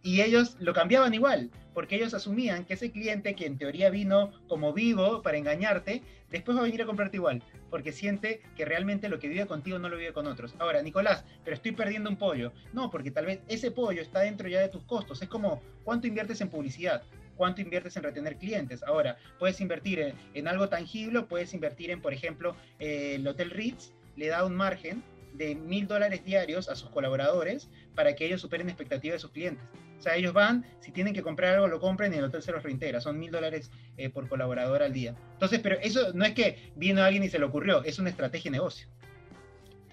[0.02, 4.32] Y ellos lo cambiaban igual, porque ellos asumían que ese cliente que en teoría vino
[4.48, 9.10] como vivo para engañarte, después va a venir a comprarte igual, porque siente que realmente
[9.10, 10.56] lo que vive contigo no lo vive con otros.
[10.60, 12.52] Ahora, Nicolás, pero estoy perdiendo un pollo.
[12.74, 15.22] No, porque tal vez ese pollo está dentro ya de tus costos.
[15.22, 17.04] Es como, ¿cuánto inviertes en publicidad?
[17.36, 18.84] ¿Cuánto inviertes en retener clientes?
[18.84, 23.94] Ahora, puedes invertir en, algo tangible, puedes invertir en, por ejemplo, eh, el Hotel Ritz,
[24.15, 25.02] le da un margen
[25.34, 29.63] de mil dólares diarios a sus colaboradores para que ellos superen expectativas de sus clientes.
[29.99, 32.53] O sea, ellos van, si tienen que comprar algo, lo compren y el hotel se
[32.53, 33.01] los reintegra.
[33.01, 35.13] Son mil dólares eh, por colaborador al día.
[35.33, 38.49] Entonces, pero eso no es que vino alguien y se le ocurrió, es una estrategia
[38.49, 38.88] de negocio.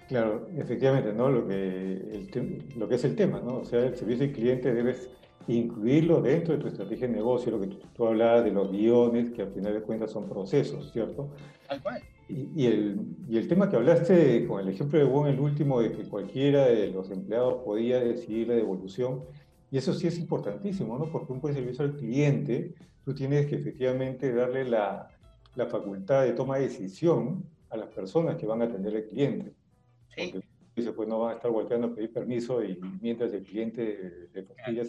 [0.07, 1.29] Claro, efectivamente, ¿no?
[1.29, 2.29] Lo que,
[2.77, 3.57] lo que es el tema, ¿no?
[3.57, 5.09] O sea, el servicio al cliente debes
[5.49, 9.31] incluirlo dentro de tu estrategia de negocio, lo que tú, tú hablabas de los guiones,
[9.31, 11.29] que al final de cuentas son procesos, ¿cierto?
[11.67, 12.01] Tal cual.
[12.29, 15.93] Y, el, y, el, tema que hablaste con el ejemplo de Wong, el último, de
[15.93, 19.23] que cualquiera de los empleados podía decidir la devolución,
[19.71, 21.11] y eso sí es importantísimo, ¿no?
[21.11, 25.09] Porque un buen servicio al cliente, tú tienes que efectivamente darle la,
[25.55, 29.53] la facultad de toma de decisión a las personas que van a atender al cliente.
[30.15, 30.29] Sí.
[30.31, 34.29] Porque dice, pues no van a estar volteando a pedir permiso y mientras el cliente
[34.33, 34.83] le fastidia,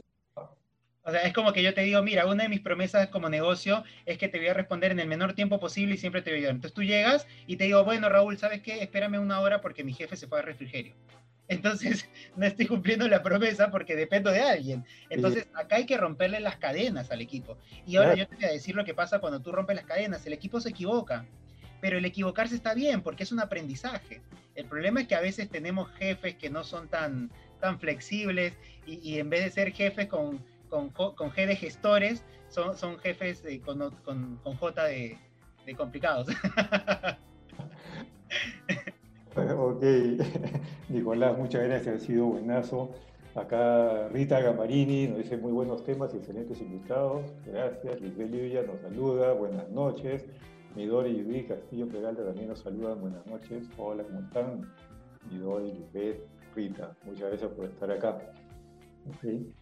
[1.09, 3.83] o sea, es como que yo te digo, mira, una de mis promesas como negocio
[4.05, 6.35] es que te voy a responder en el menor tiempo posible y siempre te voy
[6.35, 6.55] a ayudar.
[6.57, 8.83] Entonces tú llegas y te digo, bueno, Raúl, ¿sabes qué?
[8.83, 10.93] Espérame una hora porque mi jefe se fue al refrigerio.
[11.49, 14.85] Entonces, no estoy cumpliendo la promesa porque dependo de alguien.
[15.11, 17.59] Entonces, acá hay que romperle las cadenas al equipo.
[17.87, 20.25] Y ahora yo te voy a decir lo que pasa cuando tú rompes las cadenas.
[20.27, 21.25] El equipo se equivoca.
[21.81, 24.21] Pero el equivocarse está bien porque es un aprendizaje.
[24.57, 27.31] El problema es que a veces tenemos jefes que no son tan,
[27.61, 32.25] tan flexibles y, y en vez de ser jefes con con, con G de gestores,
[32.49, 35.19] son, son jefes con, con, con, J de,
[35.67, 36.29] de complicados.
[39.59, 39.83] ok,
[40.89, 42.91] Nicolás, muchas gracias, ha sido buenazo.
[43.35, 47.33] Acá Rita Gamarini nos dice muy buenos temas, excelentes invitados.
[47.47, 48.01] Gracias.
[48.01, 50.27] Lisbeth Livia nos saluda, buenas noches.
[50.75, 53.69] Midori y Judith Castillo Pegalta también nos saludan, buenas noches.
[53.77, 54.63] Hola, ¿cómo están?
[55.31, 56.21] Midori, Lisbeth,
[56.57, 58.19] Rita, muchas gracias por estar acá.
[59.17, 59.53] Okay.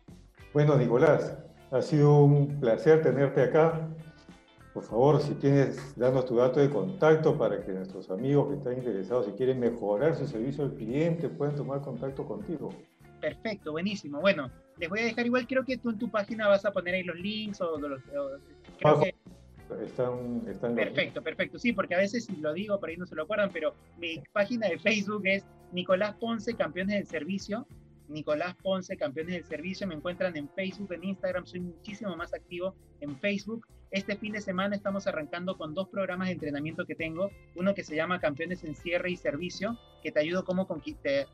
[0.55, 1.37] Bueno, Nicolás,
[1.71, 3.89] ha sido un placer tenerte acá.
[4.77, 8.77] Por favor, si tienes, danos tu dato de contacto para que nuestros amigos que están
[8.77, 12.69] interesados, si quieren mejorar su servicio al cliente, puedan tomar contacto contigo.
[13.19, 14.21] Perfecto, buenísimo.
[14.21, 16.95] Bueno, les voy a dejar igual, creo que tú en tu página vas a poner
[16.95, 18.03] ahí los links o, los...
[18.79, 19.15] creo que...
[19.83, 21.59] Están, están perfecto, perfecto.
[21.59, 24.69] Sí, porque a veces lo digo, por ahí no se lo acuerdan, pero mi página
[24.69, 27.67] de Facebook es Nicolás Ponce, Campeones del Servicio.
[28.09, 29.87] Nicolás Ponce, Campeones del Servicio.
[29.87, 31.47] Me encuentran en Facebook, en Instagram.
[31.47, 33.67] Soy muchísimo más activo en Facebook.
[33.91, 37.31] Este fin de semana estamos arrancando con dos programas de entrenamiento que tengo.
[37.55, 40.67] Uno que se llama Campeones en Cierre y Servicio, que te ayudo cómo
[41.03, 41.27] te,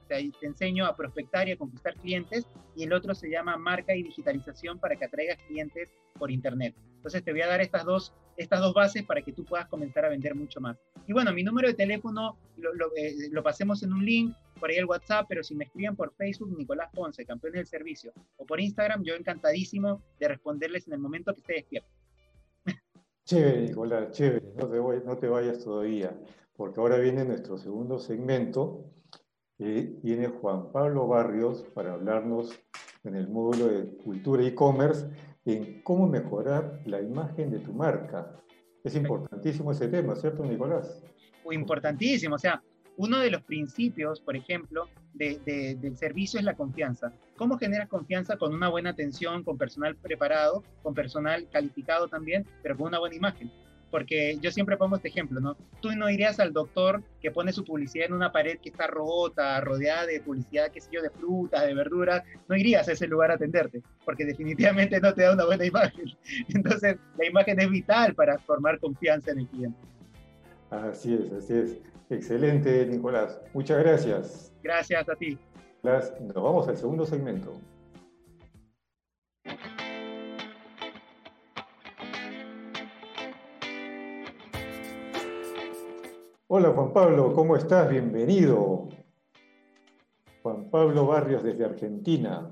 [0.42, 2.46] enseño a prospectar y a conquistar clientes.
[2.76, 6.74] Y el otro se llama Marca y Digitalización para que atraigas clientes por Internet.
[6.96, 10.04] Entonces te voy a dar estas dos, estas dos bases para que tú puedas comenzar
[10.04, 10.76] a vender mucho más.
[11.08, 14.76] Y bueno, mi número de teléfono lo, eh, lo pasemos en un link por ahí
[14.76, 18.60] el WhatsApp, pero si me escriben por Facebook, Nicolás Ponce, campeones del servicio, o por
[18.60, 21.90] Instagram, yo encantadísimo de responderles en el momento que esté despierto.
[23.24, 26.16] Chévere, Nicolás, chévere, no te, voy, no te vayas todavía,
[26.54, 28.84] porque ahora viene nuestro segundo segmento,
[29.58, 32.56] que viene Juan Pablo Barrios para hablarnos
[33.02, 35.08] en el módulo de cultura e-commerce
[35.44, 38.40] en cómo mejorar la imagen de tu marca.
[38.84, 41.02] Es importantísimo ese tema, ¿cierto, Nicolás?
[41.50, 42.62] Importantísimo, o sea,
[42.96, 47.12] uno de los principios, por ejemplo, del servicio es la confianza.
[47.36, 52.76] ¿Cómo generas confianza con una buena atención, con personal preparado, con personal calificado también, pero
[52.76, 53.50] con una buena imagen?
[53.90, 55.54] Porque yo siempre pongo este ejemplo, ¿no?
[55.82, 59.60] Tú no irías al doctor que pone su publicidad en una pared que está rota,
[59.60, 63.30] rodeada de publicidad, qué sé yo, de frutas, de verduras, no irías a ese lugar
[63.30, 66.06] a atenderte, porque definitivamente no te da una buena imagen.
[66.48, 69.78] Entonces, la imagen es vital para formar confianza en el cliente.
[70.70, 71.91] Así es, así es.
[72.12, 73.40] Excelente, Nicolás.
[73.54, 74.52] Muchas gracias.
[74.62, 75.38] Gracias a ti.
[75.82, 77.58] Nos vamos al segundo segmento.
[86.48, 87.88] Hola Juan Pablo, ¿cómo estás?
[87.88, 88.90] Bienvenido.
[90.42, 92.50] Juan Pablo Barrios desde Argentina.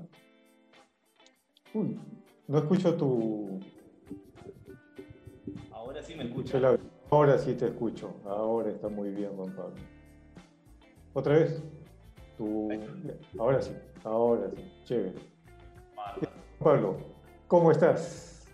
[1.75, 1.99] Uy,
[2.47, 3.59] no escucho tu...
[5.71, 6.59] Ahora sí me escucho.
[7.11, 8.15] Ahora sí te escucho.
[8.25, 9.75] Ahora está muy bien, Juan Pablo.
[11.11, 11.61] ¿Otra vez?
[13.37, 13.71] Ahora sí,
[14.05, 14.71] ahora sí.
[14.85, 15.19] Chévere.
[15.93, 16.97] Juan Pablo,
[17.49, 18.47] ¿cómo estás?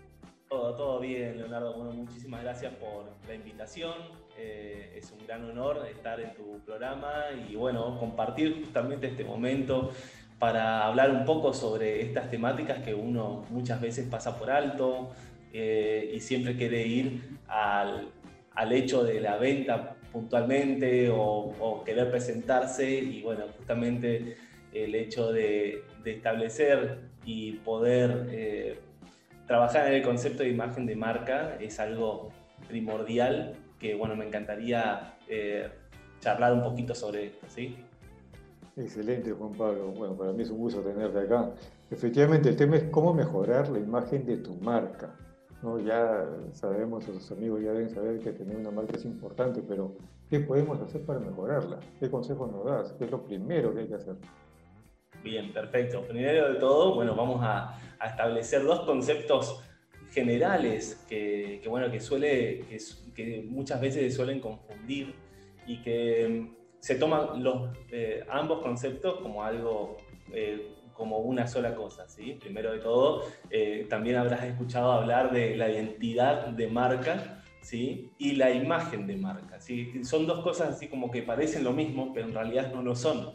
[0.48, 1.76] Todo, todo bien, Leonardo.
[1.76, 3.94] Bueno, muchísimas gracias por la invitación.
[4.36, 9.92] Eh, es un gran honor estar en tu programa y bueno, compartir justamente este momento
[10.40, 15.10] para hablar un poco sobre estas temáticas que uno muchas veces pasa por alto
[15.52, 18.12] eh, y siempre quiere ir al,
[18.58, 24.36] al, hecho de la venta puntualmente o, querer presentarse y bueno, justamente
[24.72, 28.78] el hecho de, establecer y poder eh,
[29.46, 32.30] trabajar en el concepto de imagen de marca es algo
[32.66, 35.68] primordial que bueno, me encantaría eh,
[36.20, 37.76] charlar un poquito sobre esto, ¿sí?
[38.76, 39.88] Excelente, Juan Pablo.
[39.88, 41.50] Bueno, para mí es un gusto tenerte acá.
[41.90, 45.14] Efectivamente, el tema es cómo mejorar la imagen de tu marca.
[45.62, 45.78] ¿No?
[45.80, 49.96] Ya sabemos, sus amigos ya deben saber que tener una marca es importante, pero
[50.30, 51.80] ¿qué podemos hacer para mejorarla?
[51.98, 52.92] ¿Qué consejos nos das?
[52.92, 54.16] ¿Qué es lo primero que hay que hacer?
[55.22, 56.02] Bien, perfecto.
[56.02, 59.60] Primero de todo, bueno, vamos a, establecer dos conceptos
[60.12, 62.64] generales que, bueno, que, suele,
[63.14, 65.14] que, muchas veces suelen confundir
[65.66, 69.96] y que mm, se toman los, eh, ambos conceptos como algo
[70.32, 72.36] eh, como una sola cosa, ¿sí?
[72.40, 78.10] Primero de todo, eh, también habrás escuchado hablar de la identidad de marca, ¿sí?
[78.18, 80.04] Y la imagen de marca, ¿sí?
[80.04, 83.32] Son dos cosas así como que parecen lo mismo, pero en realidad no lo son.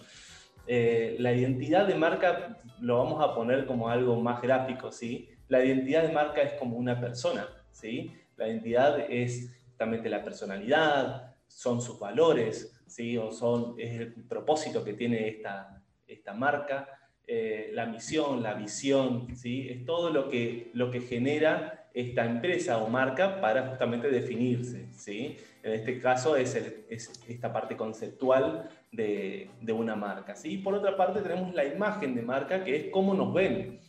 [0.67, 5.29] Eh, la identidad de marca lo vamos a poner como algo más gráfico, ¿sí?
[5.47, 8.13] La identidad de marca es como una persona, ¿sí?
[8.35, 13.17] La identidad es justamente la personalidad, son sus valores, ¿sí?
[13.17, 16.87] O son, es el propósito que tiene esta, esta marca.
[17.25, 19.69] Eh, la misión, la visión, ¿sí?
[19.69, 24.87] es todo lo que, lo que genera esta empresa o marca para justamente definirse.
[24.91, 25.37] ¿sí?
[25.61, 26.53] En este caso es,
[26.89, 30.35] esta parte conceptual de, una marca.
[30.35, 30.57] ¿sí?
[30.57, 33.79] Por otra parte tenemos la imagen de marca, que es cómo nos ven,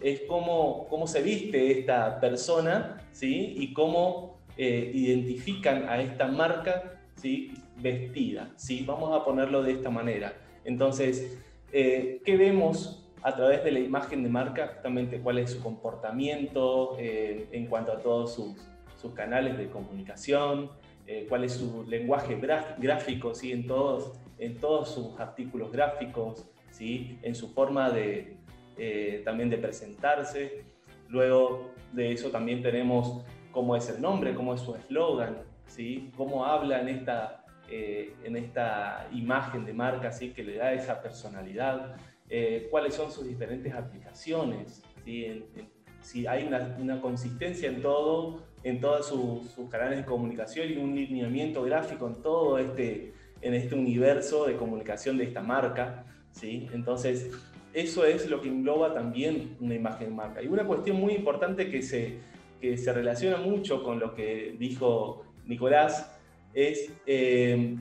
[0.00, 3.54] es cómo, cómo se viste esta persona ¿sí?
[3.58, 7.54] y cómo eh, identifican a esta marca ¿sí?
[7.76, 8.52] vestida.
[8.54, 8.84] ¿sí?
[8.86, 10.32] Vamos a ponerlo de esta manera.
[10.64, 11.43] Entonces,
[11.76, 14.68] eh, ¿Qué vemos a través de la imagen de marca?
[14.68, 18.54] Justamente cuál es su comportamiento eh, en cuanto a todos sus,
[19.12, 20.70] canales de comunicación,
[21.06, 22.40] eh, cuál es su lenguaje
[22.78, 23.52] gráfico ¿sí?
[23.52, 27.18] en, todos, en todos sus artículos gráficos, ¿sí?
[27.20, 28.38] en su forma de,
[29.22, 30.64] también de presentarse.
[31.10, 36.10] Luego de eso también tenemos cómo es el nombre, cómo es su eslogan, ¿sí?
[36.16, 37.43] cómo habla en esta
[37.76, 41.96] eh, en esta imagen de marca así que le da esa personalidad,
[42.30, 44.80] eh, cuáles son sus diferentes aplicaciones,
[46.00, 51.64] si hay una, consistencia en todo, en todos sus, canales de comunicación y un lineamiento
[51.64, 56.04] gráfico en todo este, en este universo de comunicación de esta marca.
[56.30, 56.68] ¿sí?
[56.72, 57.28] Entonces,
[57.72, 60.40] eso es lo que engloba también una imagen de marca.
[60.40, 62.18] Y una cuestión muy importante que se,
[62.60, 66.13] que se relaciona mucho con lo que dijo Nicolás
[66.54, 67.76] es eh,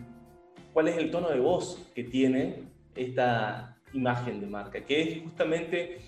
[0.74, 2.64] cuál es el tono de voz que tiene
[2.96, 6.00] esta imagen de marca, que es justamente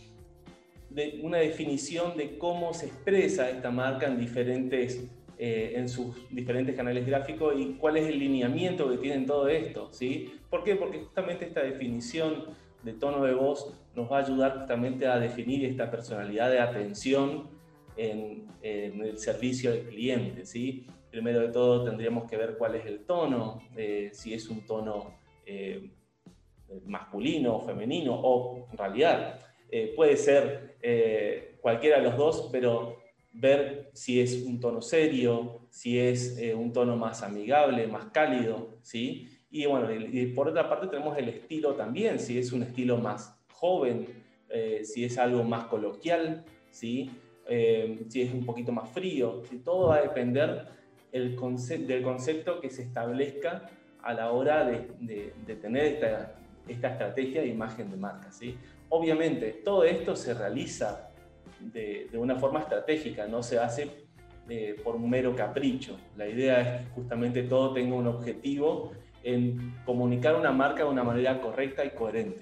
[0.89, 6.75] de una definición de cómo se expresa esta marca en, diferentes, eh, en sus diferentes
[6.75, 9.89] canales gráficos y cuál es el lineamiento que tienen todo esto.
[9.91, 10.33] ¿sí?
[10.49, 10.75] ¿Por qué?
[10.75, 12.45] Porque justamente esta definición
[12.83, 17.49] de tono de voz nos va a ayudar justamente a definir esta personalidad de atención
[17.97, 20.45] en, en el servicio al cliente.
[20.45, 20.87] ¿sí?
[21.15, 25.13] Primero de todo tendríamos que ver cuál es el tono, eh, si es un tono
[25.45, 25.89] eh,
[26.85, 29.39] masculino o femenino, o en realidad
[29.71, 30.75] eh, puede ser
[31.61, 32.97] cualquiera de los dos, pero
[33.31, 39.29] ver si es un tono serio, si es un tono más amigable, más cálido, ¿sí?
[39.49, 39.87] Y bueno,
[40.35, 44.05] por otra parte tenemos el estilo también, si es un estilo más joven,
[44.83, 47.09] si es algo más coloquial, ¿sí?
[48.09, 50.75] si es un poquito más frío, todo va a depender
[51.15, 51.37] el
[51.87, 53.69] del concepto que se establezca
[54.03, 56.35] a la hora de, tener esta,
[56.67, 58.29] esta, estrategia de imagen de marca.
[58.33, 58.57] ¿sí?
[58.89, 61.09] Obviamente, todo esto se realiza
[61.61, 64.07] de, una forma estratégica, no se hace
[64.49, 65.97] eh, por un mero capricho.
[66.17, 68.91] La idea es que justamente todo tenga un objetivo
[69.23, 72.41] en comunicar una marca de una manera correcta y coherente.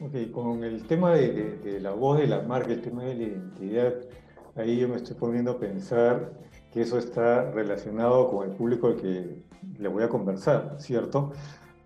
[0.00, 3.22] Ok, con el tema de, de la voz de la marca, el tema de la
[3.22, 3.94] identidad,
[4.56, 6.32] ahí yo me estoy poniendo a pensar
[6.72, 9.42] que eso está relacionado con el público al que
[9.78, 11.32] le voy a conversar, ¿cierto?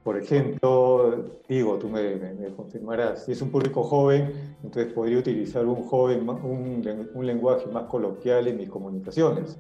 [0.05, 5.83] por ejemplo, digo, tú me, confirmarás, si es un público joven, entonces podría utilizar un
[5.83, 9.59] joven, un, un lenguaje más coloquial en mis comunicaciones.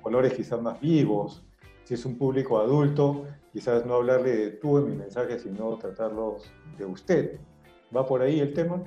[0.00, 1.44] Colores quizás más vivos.
[1.84, 6.50] Si es un público adulto, quizás no hablarle de tú en mi mensaje, sino tratarlos
[6.78, 7.40] de usted.
[7.94, 8.82] ¿Va por ahí el tema?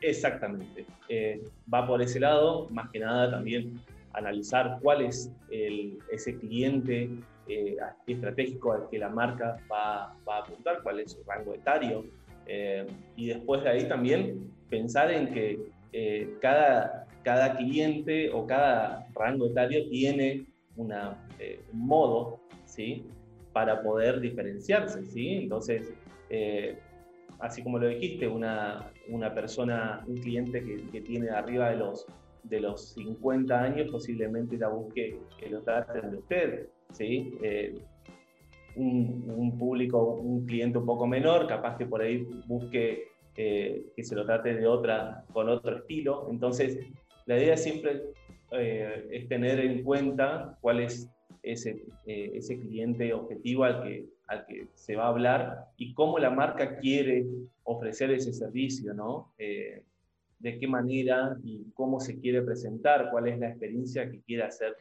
[0.00, 0.86] Exactamente.
[1.10, 3.78] Eh, va por ese lado, más que nada también
[4.18, 7.10] analizar cuál es ese cliente
[7.46, 7.76] eh,
[8.06, 12.04] estratégico al que la marca va, a apuntar, cuál es su rango etario.
[12.46, 15.58] Eh, y después de ahí también pensar en que
[16.40, 21.16] cada, cada cliente o cada rango etario tiene una,
[21.72, 23.04] un modo ¿sí?
[23.52, 25.04] para poder diferenciarse.
[25.06, 25.34] ¿sí?
[25.34, 25.92] Entonces,
[27.40, 32.06] así como lo dijiste, una, una persona, un cliente que, tiene arriba de los,
[32.42, 37.38] de los 50 años, posiblemente la busque que lo traten de usted, ¿sí?
[37.42, 37.78] Eh,
[38.76, 44.14] un, público, un cliente un poco menor, capaz que por ahí busque eh, que se
[44.14, 46.28] lo trate de otra, con otro estilo.
[46.30, 46.78] Entonces,
[47.26, 48.02] la idea siempre
[48.52, 51.10] eh, es tener en cuenta cuál es
[51.42, 56.30] ese, ese cliente objetivo al que, al que se va a hablar y cómo la
[56.30, 57.26] marca quiere
[57.64, 59.32] ofrecer ese servicio, ¿no?
[60.38, 64.44] Eh, de qué manera y cómo se quiere presentar, cuál es la experiencia que quiere
[64.44, 64.76] hacer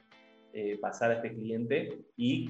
[0.54, 2.50] eh, pasar a este cliente y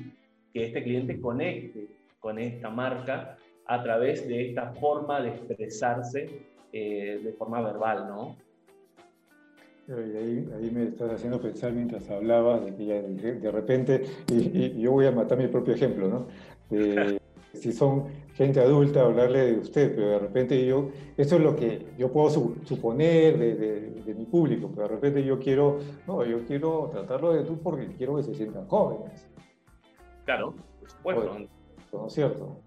[0.53, 1.87] que este cliente conecte
[2.19, 6.29] con esta marca a través de esta forma de expresarse
[6.71, 8.35] eh, de forma verbal, ¿no?
[9.89, 14.91] Ahí, ahí, me estás haciendo pensar mientras hablabas de que ya de, repente, y, yo
[14.91, 16.27] voy a matar mi propio ejemplo, ¿no?
[17.53, 18.03] si son
[18.37, 22.29] gente adulta, hablarle de usted, pero de repente yo, eso es lo que yo puedo
[22.29, 27.43] suponer de, de, mi público, pero de repente yo quiero, no, yo quiero tratarlo de
[27.43, 29.27] tú porque quiero que se sientan jóvenes.
[30.25, 31.47] Claro, por supuesto.
[31.91, 32.61] ¿No es cierto?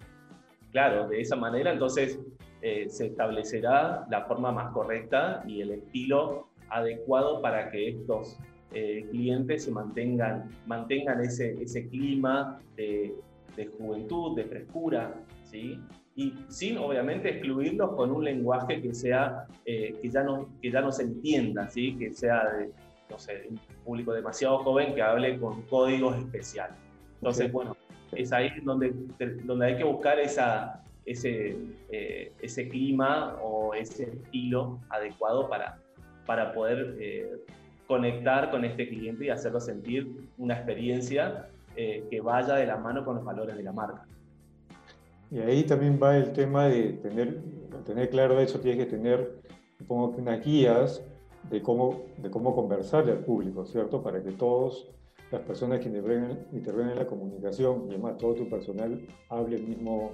[0.73, 2.19] Claro, de esa manera entonces
[2.63, 8.39] eh, se establecerá la forma más correcta y el estilo adecuado para que estos
[8.73, 13.15] eh, clientes se mantengan, mantengan ese, ese clima de,
[13.57, 15.15] de juventud, de frescura,
[15.51, 15.81] ¿sí?
[16.17, 20.81] Y sin, obviamente, excluirlos con un lenguaje que sea, eh, que, ya no, que ya
[20.81, 21.97] no se entienda, ¿sí?
[21.97, 22.71] Que sea de,
[23.09, 26.77] no sé, un público demasiado joven que hable con códigos especiales.
[27.17, 27.77] Entonces, bueno,
[28.13, 28.93] es ahí donde,
[29.45, 31.57] donde hay que buscar esa, ese,
[31.91, 35.79] eh, ese clima o ese estilo adecuado para,
[36.27, 37.31] para poder eh,
[37.87, 43.05] conectar con este cliente y hacerlo sentir una experiencia eh, que vaya de la mano
[43.05, 44.07] con los valores de la marca.
[45.31, 47.41] Y ahí también va el tema de tener,
[47.85, 49.41] tener claro eso, tienes que tener,
[49.79, 51.05] supongo que unas guías
[51.49, 54.03] de cómo, de cómo conversarle al público, ¿cierto?
[54.03, 54.91] Para que todos
[55.31, 59.69] las personas que intervienen, intervienen en la comunicación y además todo tu personal hable el
[59.69, 60.13] mismo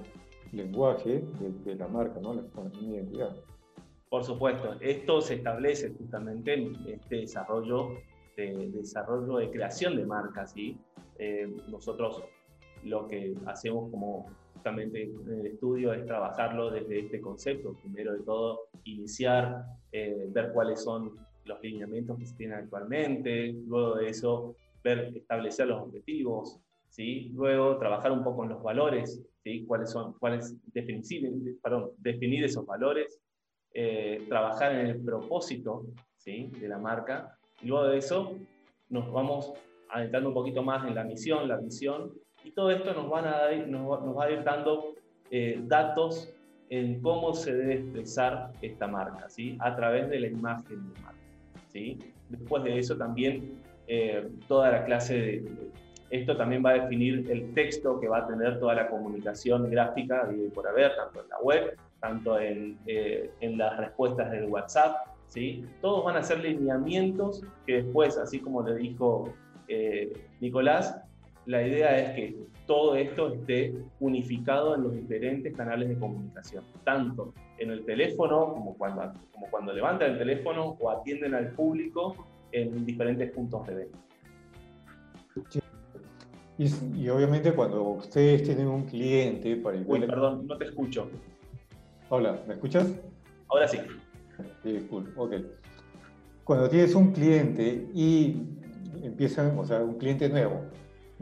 [0.52, 1.24] lenguaje
[1.64, 2.34] de, la marca, ¿no?
[2.34, 2.42] La,
[2.80, 3.34] identidad.
[4.10, 7.88] Por supuesto, esto se establece justamente en este desarrollo
[8.36, 10.78] de, desarrollo de creación de marcas, ¿sí?
[11.18, 12.22] Eh, nosotros
[12.84, 17.74] lo que hacemos como justamente en el estudio es trabajarlo desde este concepto.
[17.82, 21.14] Primero de todo, iniciar, eh, ver cuáles son
[21.44, 27.30] los lineamientos que se tienen actualmente, luego de eso, ver, establecer los objetivos, ¿sí?
[27.34, 29.64] luego trabajar un poco en los valores, ¿sí?
[29.66, 33.20] cuáles son, cuáles, definir, perdón, definir esos valores,
[33.74, 35.84] eh, trabajar en el propósito
[36.16, 36.50] ¿sí?
[36.58, 38.32] de la marca, y luego de eso
[38.88, 39.52] nos vamos
[39.90, 42.12] adentrando un poquito más en la misión, la visión,
[42.46, 44.94] y todo esto nos, van a, nos, va a ir dando
[45.32, 46.32] eh, datos
[46.70, 49.56] en cómo se debe expresar esta marca, ¿sí?
[49.60, 51.18] a través de la imagen de marca.
[51.72, 51.98] ¿sí?
[52.28, 55.52] Después de eso también eh, toda la clase de,
[56.10, 60.28] Esto también va a definir el texto que va a tener toda la comunicación gráfica
[60.54, 65.64] por haber, tanto en la web, tanto en, eh, en las respuestas del WhatsApp, ¿sí?
[65.80, 69.34] Todos van a ser lineamientos que después, así como le dijo
[70.40, 71.02] Nicolás,
[71.46, 72.36] la idea es que
[72.66, 78.76] todo esto esté unificado en los diferentes canales de comunicación, tanto en el teléfono como
[78.76, 82.16] cuando, como cuando levantan el teléfono o atienden al público
[82.50, 83.98] en diferentes puntos de venta.
[86.58, 91.08] Y, obviamente cuando ustedes tienen un cliente para Uy, perdón, no te escucho.
[92.08, 92.88] Hola, ¿me escuchas?
[93.48, 93.78] Ahora sí.
[94.62, 95.34] Sí, cool, ok.
[96.44, 98.42] Cuando tienes un cliente y
[99.02, 100.62] empiezan, o sea, un cliente nuevo,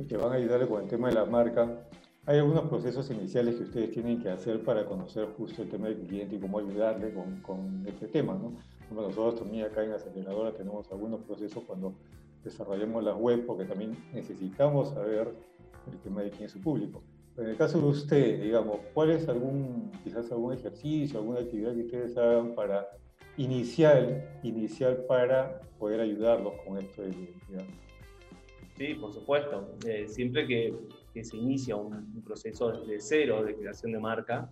[0.09, 1.87] que van a ayudarle con el tema de la marca,
[2.27, 5.99] hay algunos procesos iniciales que ustedes tienen que hacer para conocer justo el tema del
[5.99, 8.55] cliente y cómo ayudarle con, con este tema, ¿no?
[8.89, 11.95] Como nosotros también acá en la aceleradora tenemos algunos procesos cuando
[12.43, 15.35] desarrollamos la web, porque también necesitamos saber
[15.91, 17.03] el tema de quién es su público.
[17.37, 21.83] en el caso de usted, digamos, ¿cuál es algún, quizás algún ejercicio, alguna actividad que
[21.83, 22.89] ustedes hagan para
[23.37, 27.65] inicial, inicial para poder ayudarlos con esto de identidad?
[28.77, 29.77] Sí, por supuesto.
[29.87, 30.75] Eh, siempre que,
[31.13, 34.51] que, se inicia un, proceso desde cero de creación de marca,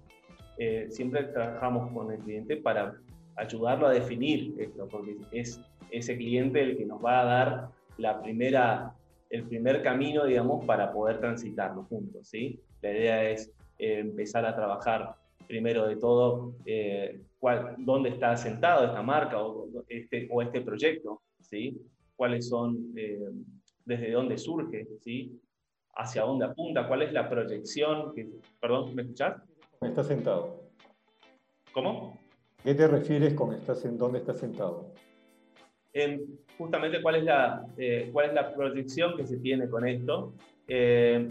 [0.58, 2.94] eh, siempre trabajamos con el cliente para
[3.36, 5.60] ayudarlo a definir esto, porque es
[5.90, 7.68] ese cliente el que nos va a dar
[7.98, 8.94] la primera,
[9.30, 12.60] el primer camino, digamos, para poder transitarlo juntos, ¿sí?
[12.80, 15.16] La idea es eh, empezar a trabajar
[15.48, 16.54] primero de todo
[17.38, 21.76] cuál, dónde está sentado esta marca o este, o este proyecto, ¿sí?
[22.14, 22.94] Cuáles son
[23.84, 25.40] desde dónde surge, ¿sí?
[25.94, 28.14] hacia dónde apunta, cuál es la proyección.
[28.14, 28.28] Que,
[28.60, 29.42] perdón, ¿me escuchás?
[29.80, 30.62] Está sentado.
[31.72, 32.18] ¿Cómo?
[32.62, 34.92] ¿Qué te refieres con estás en dónde está sentado?
[35.92, 40.32] En justamente cuál es, la, eh, cuál es la proyección que se tiene con esto
[40.68, 41.28] eh,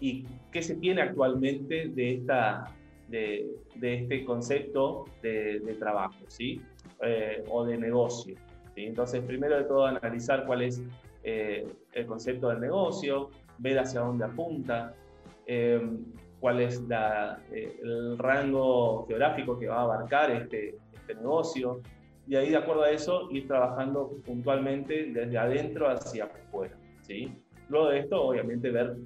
[0.00, 2.64] y qué se tiene actualmente de, esta,
[3.08, 6.60] de, de este concepto de, de trabajo ¿sí?
[7.02, 8.36] Eh, o de negocio.
[8.74, 8.84] ¿sí?
[8.84, 10.82] Entonces, primero de todo, analizar cuál es
[11.30, 14.94] eh, el concepto del negocio, ver hacia dónde apunta,
[15.46, 15.78] eh,
[16.40, 16.82] cuál es
[17.52, 21.82] eh, el rango geográfico que va a abarcar este, este, negocio,
[22.26, 26.78] y ahí de acuerdo a eso ir trabajando puntualmente desde adentro hacia afuera.
[27.02, 27.30] ¿sí?
[27.68, 28.96] Luego de esto, obviamente, ver,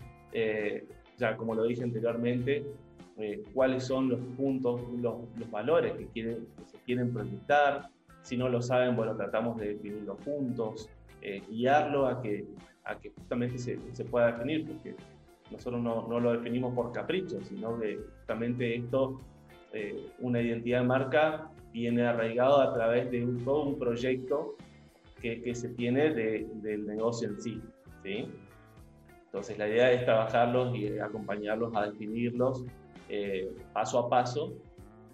[1.18, 2.64] ya como lo dije anteriormente,
[3.52, 7.88] cuáles son los puntos, los, los valores que, quieren, que se quieren proyectar.
[8.22, 10.88] Si no lo saben, bueno, tratamos de definir los puntos,
[11.22, 12.44] eh, guiarlo a que,
[12.84, 14.96] a que justamente se, se pueda definir, porque
[15.50, 19.20] nosotros no, no, lo definimos por capricho, sino que justamente esto,
[19.72, 24.56] eh, una identidad de marca, viene arraigado a través de un, todo un proyecto
[25.20, 27.60] que, que se tiene de, del negocio en sí,
[28.02, 28.28] sí.
[29.26, 32.64] Entonces la idea es trabajarlos y acompañarlos a definirlos
[33.08, 34.54] eh, paso a paso,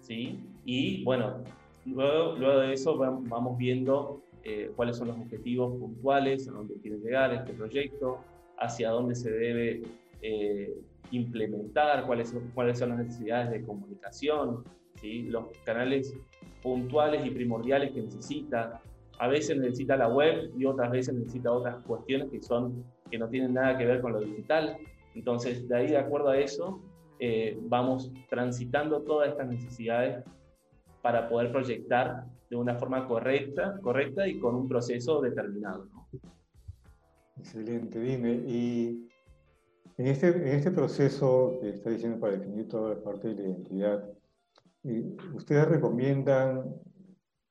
[0.01, 0.39] ¿sí?
[0.65, 1.43] Y bueno,
[1.85, 6.97] luego, luego de eso vamos viendo eh, cuáles son los objetivos puntuales, a dónde quiere
[6.97, 8.19] llegar este proyecto,
[8.57, 9.83] hacia dónde se debe
[10.21, 10.77] eh,
[11.11, 14.63] implementar, cuáles son, cuáles son las necesidades de comunicación,
[14.95, 15.23] ¿sí?
[15.23, 16.15] los canales
[16.61, 18.81] puntuales y primordiales que necesita.
[19.17, 23.27] A veces necesita la web y otras veces necesita otras cuestiones que, son, que no
[23.29, 24.77] tienen nada que ver con lo digital.
[25.15, 26.81] Entonces, de ahí, de acuerdo a eso,
[27.19, 30.23] eh, vamos transitando todas estas necesidades
[31.01, 35.87] para poder proyectar de una forma correcta, correcta y con un proceso determinado.
[37.37, 38.33] Excelente, dime.
[38.47, 39.07] Y
[39.97, 43.49] en este, en este proceso que está diciendo para definir toda la parte de la
[43.49, 44.09] identidad,
[44.83, 46.75] eh, ¿ustedes recomiendan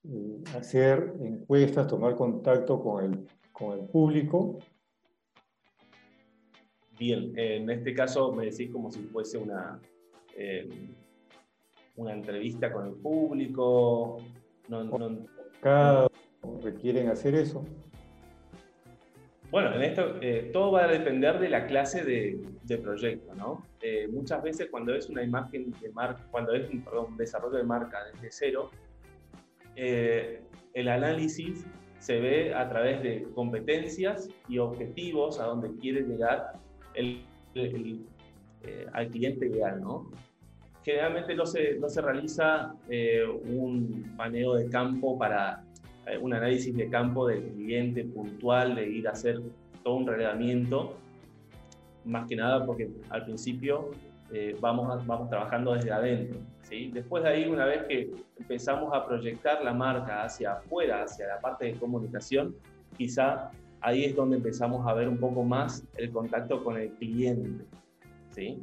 [0.04, 4.58] eh, hacer encuestas, tomar contacto con el, con el público?
[6.98, 9.80] Bien, en este caso me decís como si fuese una,
[10.36, 10.68] eh,
[11.96, 14.18] una entrevista con el público,
[15.60, 16.08] cada
[16.62, 17.64] requieren hacer eso.
[19.50, 23.64] Bueno, en esto eh, todo va a depender de la clase de, proyecto, ¿no?
[23.80, 27.98] Eh, muchas veces cuando es una imagen de marca, cuando es un desarrollo de marca
[28.12, 28.70] desde cero,
[29.74, 30.42] eh,
[30.74, 31.64] el análisis
[31.98, 36.52] se ve a través de competencias y objetivos a donde quiere llegar
[36.94, 37.24] el,
[38.92, 40.10] al cliente ideal, ¿no?
[40.88, 45.62] Generalmente no se, no se realiza eh, un paneo de campo para
[46.06, 49.38] eh, un análisis de campo del cliente puntual, de ir a hacer
[49.84, 50.96] todo un relevamiento,
[52.06, 53.90] más que nada porque al principio
[54.32, 56.40] eh, vamos, vamos trabajando desde adentro.
[56.62, 56.90] ¿sí?
[56.90, 61.38] Después de ahí, una vez que empezamos a proyectar la marca hacia afuera, hacia la
[61.38, 62.56] parte de comunicación,
[62.96, 63.50] quizá
[63.82, 67.66] ahí es donde empezamos a ver un poco más el contacto con el cliente.
[68.30, 68.62] ¿sí?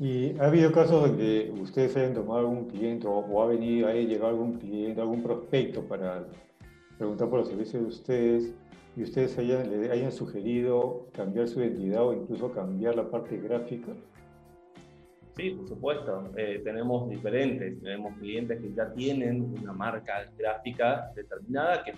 [0.00, 4.06] ¿Y ha habido casos de que ustedes hayan tomado algún cliente o, ha venido, ahí
[4.06, 6.24] llegado algún cliente, algún prospecto para
[6.96, 8.54] preguntar por los servicios de ustedes
[8.96, 13.92] y ustedes hayan, le hayan sugerido cambiar su identidad o incluso cambiar la parte gráfica?
[15.36, 16.30] Sí, por supuesto.
[16.34, 17.78] Eh, tenemos diferentes.
[17.82, 21.92] Tenemos clientes que ya tienen una marca gráfica determinada que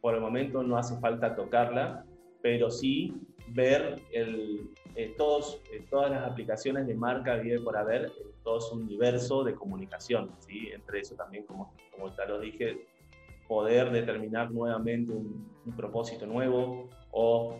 [0.00, 2.04] por el momento no hace falta tocarla,
[2.44, 3.10] pero sí
[3.54, 8.10] ver el, eh, todos, eh, todas las aplicaciones de marca vive por haber, eh,
[8.42, 10.68] todo su universo de comunicación, ¿sí?
[10.70, 12.86] entre eso también, como, como ya lo dije,
[13.48, 17.58] poder determinar nuevamente un, propósito nuevo o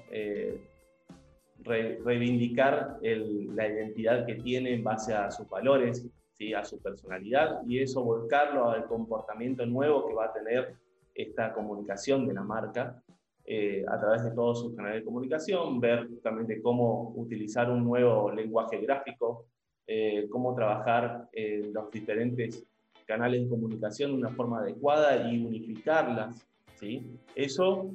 [1.64, 6.52] reivindicar la identidad que tiene en base a sus valores, ¿sí?
[6.52, 10.74] a su personalidad y eso volcarlo al comportamiento nuevo que va a tener
[11.14, 13.02] esta comunicación de la marca
[13.46, 18.30] eh, a través de todos sus canales de comunicación, ver justamente cómo utilizar un nuevo
[18.30, 19.46] lenguaje gráfico,
[19.86, 22.64] eh, cómo trabajar en los diferentes
[23.06, 26.46] canales de comunicación de una forma adecuada y unificarlas.
[26.76, 27.06] ¿sí?
[27.34, 27.90] Eso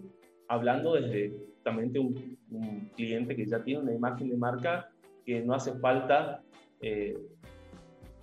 [0.47, 4.89] hablando desde justamente un, un cliente que ya tiene una imagen de marca
[5.25, 6.41] que no hace falta
[6.81, 7.17] eh,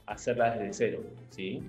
[0.06, 1.02] hacerla desde cero.
[1.30, 1.62] ¿sí?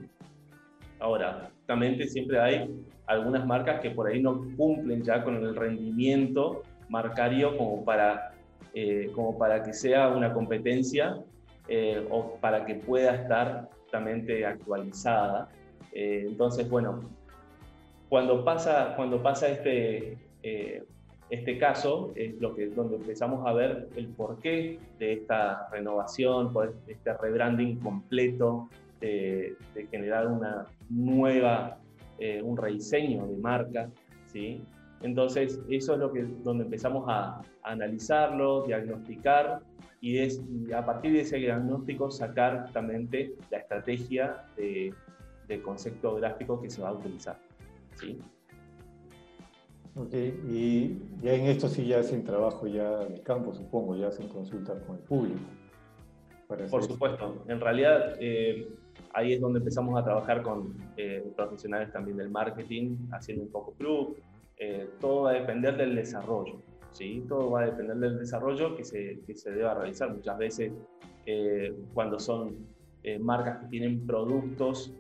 [0.99, 6.64] Ahora, justamente siempre hay algunas marcas que por ahí no cumplen ya con el rendimiento
[6.89, 8.34] marcario como para,
[8.74, 11.18] eh, como para que sea una competencia
[11.68, 15.49] eh, o para que pueda estar justamente actualizada.
[15.93, 17.10] Eh, entonces, bueno,
[18.10, 20.18] cuando pasa, cuando pasa este,
[21.30, 26.53] este caso, es lo que, donde empezamos a ver el porqué de esta renovación,
[26.88, 29.55] este rebranding completo, de
[29.91, 31.78] generar una nueva
[32.20, 33.89] eh, un rediseño de marca,
[34.26, 34.61] ¿sí?
[35.01, 39.59] Entonces, eso es lo que, donde empezamos a, analizarlo, diagnosticar
[39.99, 40.41] y, es,
[40.74, 44.93] a partir de ese diagnóstico sacar justamente la estrategia de,
[45.63, 47.38] concepto gráfico que se va a utilizar.
[47.95, 48.18] ¿sí?
[49.95, 54.07] Ok, y ya en esto sí ya hacen trabajo ya en el campo, supongo, ya
[54.07, 55.41] hacen consultas con el público.
[56.47, 58.70] Por supuesto, en realidad eh,
[59.14, 63.74] ahí es donde empezamos a trabajar con eh, profesionales también del marketing, haciendo un poco
[63.74, 64.18] club.
[64.58, 67.24] Eh, todo va a depender del desarrollo, ¿sí?
[67.28, 70.14] Todo va a depender del desarrollo que se, que se deba realizar.
[70.14, 70.72] Muchas veces,
[71.26, 72.78] eh, cuando son
[73.22, 74.93] marcas que tienen productos,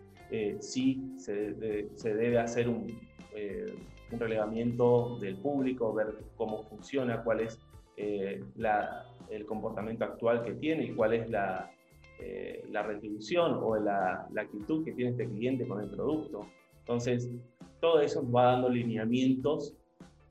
[0.59, 2.97] sí se, se, debe hacer un,
[4.13, 7.59] un, relevamiento del público, ver cómo funciona, cuál es
[8.55, 11.69] la, el comportamiento actual que tiene y cuál es la,
[12.19, 16.47] eh, la retribución o la, actitud que tiene este cliente con el producto.
[16.79, 17.29] Entonces,
[17.79, 19.75] todo eso va dando lineamientos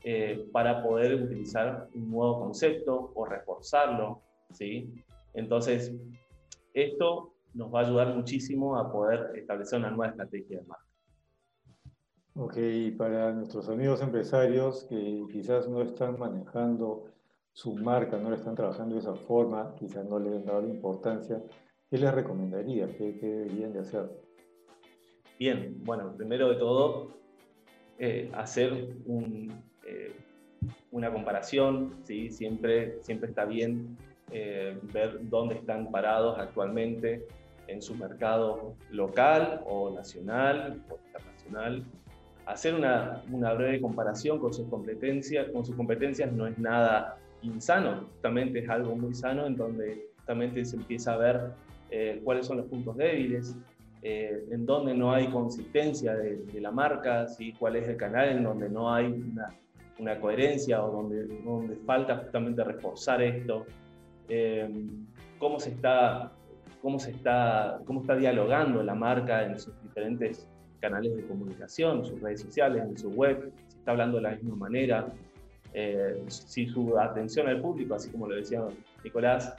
[0.02, 4.22] eh, para poder utilizar un nuevo concepto o reforzarlo.
[4.52, 4.92] ¿sí?
[5.34, 5.94] Entonces,
[6.74, 10.84] esto nos va a ayudar muchísimo a poder establecer una nueva estrategia de marca.
[12.34, 12.58] Ok,
[12.98, 17.06] para nuestros amigos empresarios que quizás no están manejando
[17.54, 20.68] su marca, no le están trabajando de esa forma, quizás no le han dado la
[20.68, 21.42] importancia,
[21.90, 22.88] ¿Qué les recomendaría?
[22.96, 24.10] ¿Qué, deberían de hacer?
[25.38, 27.12] Bien, bueno, primero de todo,
[27.98, 28.96] eh, hacer
[29.86, 30.12] eh,
[30.90, 32.30] una comparación, ¿sí?
[32.30, 33.96] siempre, siempre está bien
[34.32, 37.24] eh, ver dónde están parados actualmente
[37.68, 41.84] en su mercado local o nacional o internacional.
[42.46, 48.08] Hacer una, una breve comparación con sus competencias, con sus competencias no es nada insano,
[48.08, 52.58] justamente es algo muy sano en donde justamente se empieza a ver eh, cuáles son
[52.58, 53.56] los puntos débiles,
[54.02, 57.52] eh, en donde no hay consistencia de, la marca, ¿sí?
[57.58, 59.54] cuál es el canal en donde no hay una,
[59.98, 63.66] una coherencia o donde, donde falta justamente reforzar esto,
[64.28, 64.68] eh,
[65.38, 66.32] cómo, se está,
[66.82, 70.48] cómo, se está, cómo está dialogando la marca en sus diferentes
[70.80, 74.56] canales de comunicación, sus redes sociales, en su web, si está hablando de la misma
[74.56, 75.08] manera,
[76.28, 78.62] si su atención al público, así como lo decía
[79.04, 79.54] Nicolás,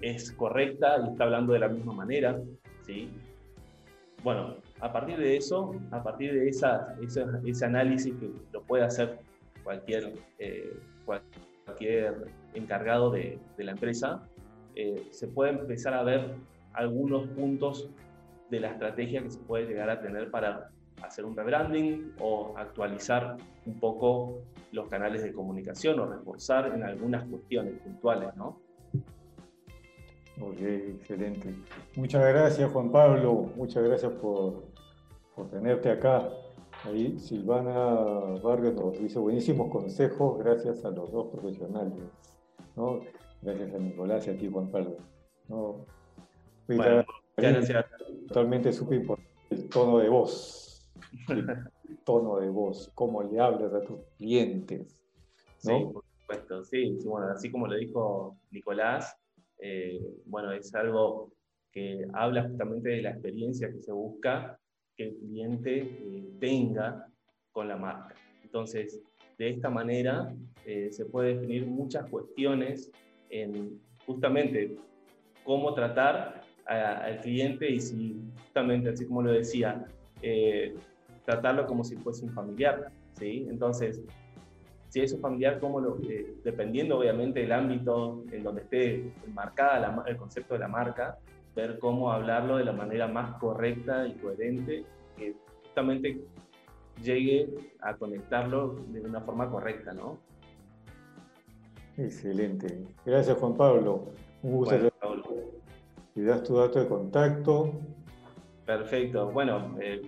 [0.00, 2.40] es correcta y está hablando de la misma manera,
[2.82, 3.10] ¿sí?
[4.22, 9.18] Bueno, a partir de eso, a partir de esa, ese análisis que lo puede hacer
[9.62, 14.22] cualquier, eh, cualquier encargado de, la empresa,
[14.74, 16.34] eh, se puede empezar a ver
[16.72, 17.88] algunos puntos
[18.50, 20.70] de la estrategia que se puede llegar a tener para
[21.02, 23.36] hacer un rebranding o actualizar
[23.66, 24.42] un poco
[24.72, 28.65] los canales de comunicación o reforzar en algunas cuestiones puntuales, ¿no?
[30.40, 31.54] Ok, excelente.
[31.96, 33.50] Muchas gracias, Juan Pablo.
[33.56, 34.64] Muchas gracias por,
[35.34, 36.28] por tenerte acá.
[36.84, 41.94] Ahí Silvana Vargas nos dice buenísimos consejos gracias a los dos profesionales.
[42.76, 43.00] ¿no?
[43.40, 44.98] Gracias a Nicolás y a ti, Juan Pablo.
[45.48, 45.86] ¿no?
[46.68, 47.04] Bueno,
[47.36, 47.86] gracias.
[48.28, 50.86] Totalmente súper importante el tono de voz.
[51.28, 51.46] El
[52.04, 54.98] tono de voz, cómo le hablas a tus clientes.
[55.64, 55.78] ¿no?
[55.78, 56.64] Sí, por supuesto.
[56.64, 59.16] Sí, bueno, así como lo dijo Nicolás,
[59.58, 61.32] eh, bueno, es algo
[61.72, 64.58] que habla justamente de la experiencia que se busca
[64.96, 67.06] que el cliente eh, tenga
[67.52, 68.14] con la marca.
[68.42, 69.00] Entonces,
[69.38, 70.34] de esta manera
[70.64, 72.90] eh, se puede definir muchas cuestiones
[73.28, 74.76] en justamente
[75.44, 79.86] cómo tratar al cliente y si justamente, así como lo decía,
[81.24, 82.90] tratarlo como si fuese un familiar.
[83.18, 83.46] ¿sí?
[83.48, 84.02] Entonces,
[84.88, 90.04] si es un familiar, cómo lo, eh, dependiendo obviamente del ámbito en donde esté marcada
[90.06, 91.18] el concepto de la marca,
[91.54, 94.84] ver cómo hablarlo de la manera más correcta y coherente,
[95.16, 95.34] que
[95.64, 96.20] justamente
[97.02, 97.48] llegue
[97.80, 100.18] a conectarlo de una forma correcta, ¿no?
[101.96, 102.84] Excelente.
[103.04, 104.06] Gracias, Juan Pablo.
[104.42, 104.76] Un gusto.
[104.76, 105.22] Bueno,
[106.14, 107.72] Y das tu dato de contacto.
[108.64, 109.30] Perfecto.
[109.30, 110.02] Bueno, eh,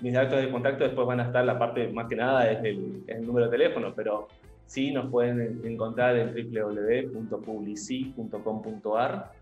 [0.00, 3.04] mis datos de contacto después van a estar, la parte más que nada es el,
[3.24, 4.26] número de teléfono, pero
[4.66, 9.32] sí nos pueden encontrar en www.publici.com.ar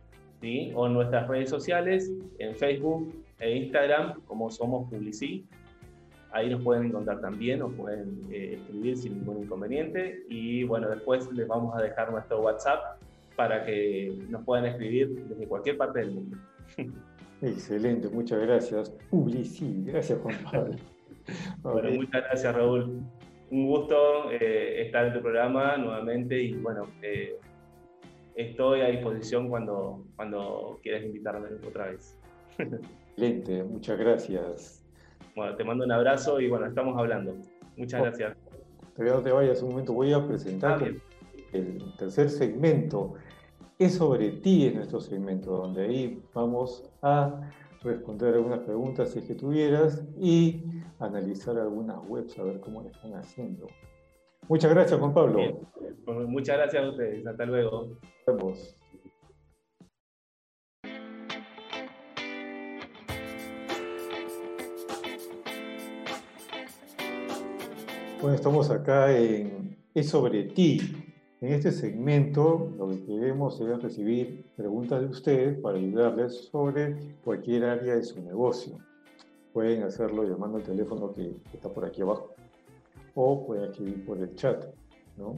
[0.40, 0.72] ¿sí?
[0.74, 5.46] o en nuestras redes sociales, en Facebook e Instagram, como somos Publici.
[6.32, 10.24] Ahí nos pueden encontrar también, nos pueden eh, escribir sin ningún inconveniente.
[10.30, 12.96] Y bueno, después les vamos a dejar nuestro WhatsApp
[13.36, 16.38] para que nos puedan escribir desde cualquier parte del mundo.
[17.42, 18.90] Excelente, muchas gracias.
[19.10, 20.76] Publici, gracias Juan Pablo.
[21.62, 23.02] bueno, muchas gracias Raúl.
[23.50, 27.36] Un gusto eh, estar en tu programa nuevamente y bueno, eh,
[28.34, 32.18] estoy a disposición cuando, cuando quieras invitarme otra vez.
[32.58, 34.84] Excelente, muchas gracias.
[35.34, 37.36] Bueno, te mando un abrazo y bueno, estamos hablando.
[37.76, 38.36] Muchas oh, gracias.
[38.94, 40.90] Todavía no te vayas un momento, voy a presentar ah,
[41.52, 43.14] el, tercer segmento.
[43.82, 47.50] Es sobre ti en nuestro segmento, donde ahí vamos a
[47.82, 50.62] responder algunas preguntas si es que tuvieras y
[51.00, 53.66] analizar algunas webs a ver cómo le están haciendo.
[54.48, 55.68] Muchas gracias, Juan Pablo.
[56.04, 57.26] Pues muchas gracias a ustedes.
[57.26, 57.98] Hasta luego.
[58.24, 58.76] Nos vemos.
[68.20, 70.78] Bueno, estamos acá en Es sobre ti.
[71.42, 77.64] En este segmento lo que queremos es recibir preguntas de ustedes para ayudarles sobre cualquier
[77.64, 78.78] área de su negocio.
[79.52, 82.30] Pueden hacerlo llamando al teléfono que está por aquí abajo
[83.16, 84.66] o pueden escribir por el chat.
[85.16, 85.34] ¿no?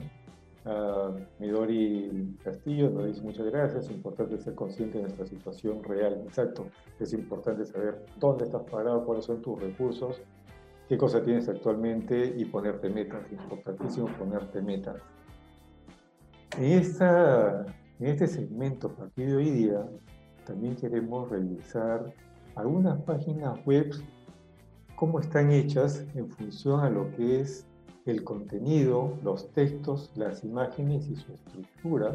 [1.39, 6.67] Midori Castillo nos dice muchas gracias, es importante ser consciente de nuestra situación real, exacto,
[7.01, 10.21] es importante saber dónde estás parado, cuáles son tus recursos
[10.87, 13.33] qué cosa tienes actualmente y ponerte metas.
[13.33, 15.01] Importantísimo ponerte metas.
[16.59, 17.67] En, esta,
[17.99, 19.85] en este segmento, a partir de hoy día,
[20.47, 22.15] también queremos revisar
[22.55, 23.93] algunas páginas web,
[24.95, 27.67] cómo están hechas en función a lo que es
[28.07, 32.15] el contenido, los textos, las imágenes y su estructura,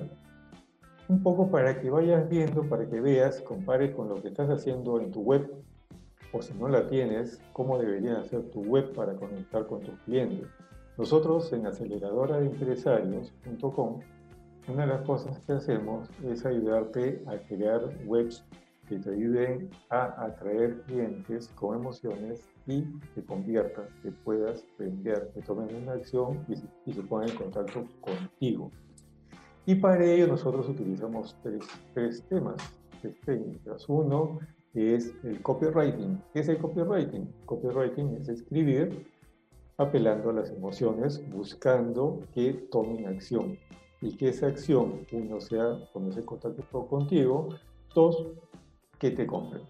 [1.10, 5.02] un poco para que vayas viendo, para que veas, compares con lo que estás haciendo
[5.02, 5.52] en tu web
[6.32, 10.48] o si no la tienes, cómo debería ser tu web para conectar con tus clientes.
[10.98, 14.00] Nosotros en aceleradora-de-empresarios.com,
[14.68, 18.46] una de las cosas que hacemos es ayudarte a crear webs
[18.88, 22.84] que te ayuden a atraer clientes con emociones y
[23.14, 26.54] que conviertas, que puedas vender, que tomen una acción y,
[26.90, 28.72] y se pongan en contacto contigo.
[29.66, 32.56] Y para ello nosotros utilizamos tres, tres temas,
[33.02, 33.88] tres técnicas.
[33.88, 34.40] Uno
[34.74, 36.22] es el copywriting.
[36.34, 37.32] ¿Qué es el copywriting?
[37.46, 39.06] Copywriting es escribir
[39.78, 43.58] apelando a las emociones, buscando que tomen acción.
[44.02, 47.50] Y que esa acción, uno sea ponerse en contacto contigo,
[47.94, 48.28] dos,
[48.98, 49.64] que te compren.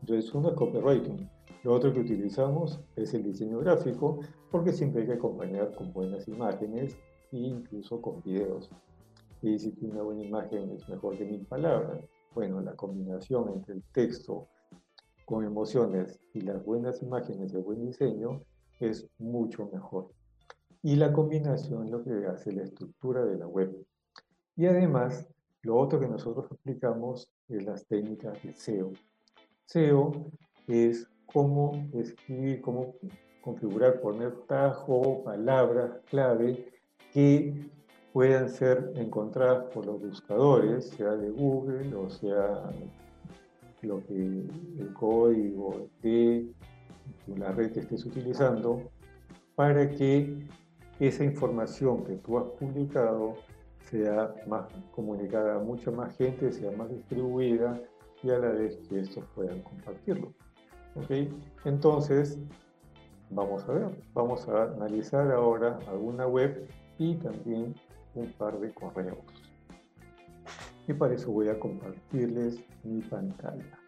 [0.00, 1.28] Entonces, uno es copywriting.
[1.64, 4.20] Lo otro que utilizamos es el diseño gráfico,
[4.50, 6.96] porque siempre hay que acompañar con buenas imágenes
[7.32, 8.70] e incluso con videos.
[9.42, 12.04] Y si una buena imagen es mejor que mil palabras.
[12.34, 14.48] Bueno, la combinación entre el texto
[15.24, 18.42] con emociones y las buenas imágenes y el buen diseño
[18.80, 20.08] es mucho mejor.
[20.82, 23.76] Y la combinación lo que hace la estructura de la web.
[24.56, 25.26] Y además,
[25.62, 28.92] lo otro que nosotros aplicamos es las técnicas de SEO.
[29.64, 30.12] SEO
[30.66, 32.94] es cómo escribir, cómo
[33.40, 36.66] configurar, poner tajo, palabras clave
[37.12, 37.70] que
[38.12, 42.70] puedan ser encontradas por los buscadores, sea de Google o sea
[43.82, 46.52] lo que el código de
[47.26, 48.90] la red que estés utilizando,
[49.54, 50.46] para que
[51.00, 53.36] esa información que tú has publicado
[53.90, 57.80] sea más comunicada a mucha más gente, sea más distribuida
[58.22, 60.32] y a la vez que estos puedan compartirlo.
[60.96, 61.10] ¿Ok?
[61.64, 62.38] Entonces,
[63.30, 66.68] vamos a ver, vamos a analizar ahora alguna web
[66.98, 67.74] y también
[68.14, 69.18] un par de correos.
[70.88, 73.78] Y para eso voy a compartirles mi pantalla.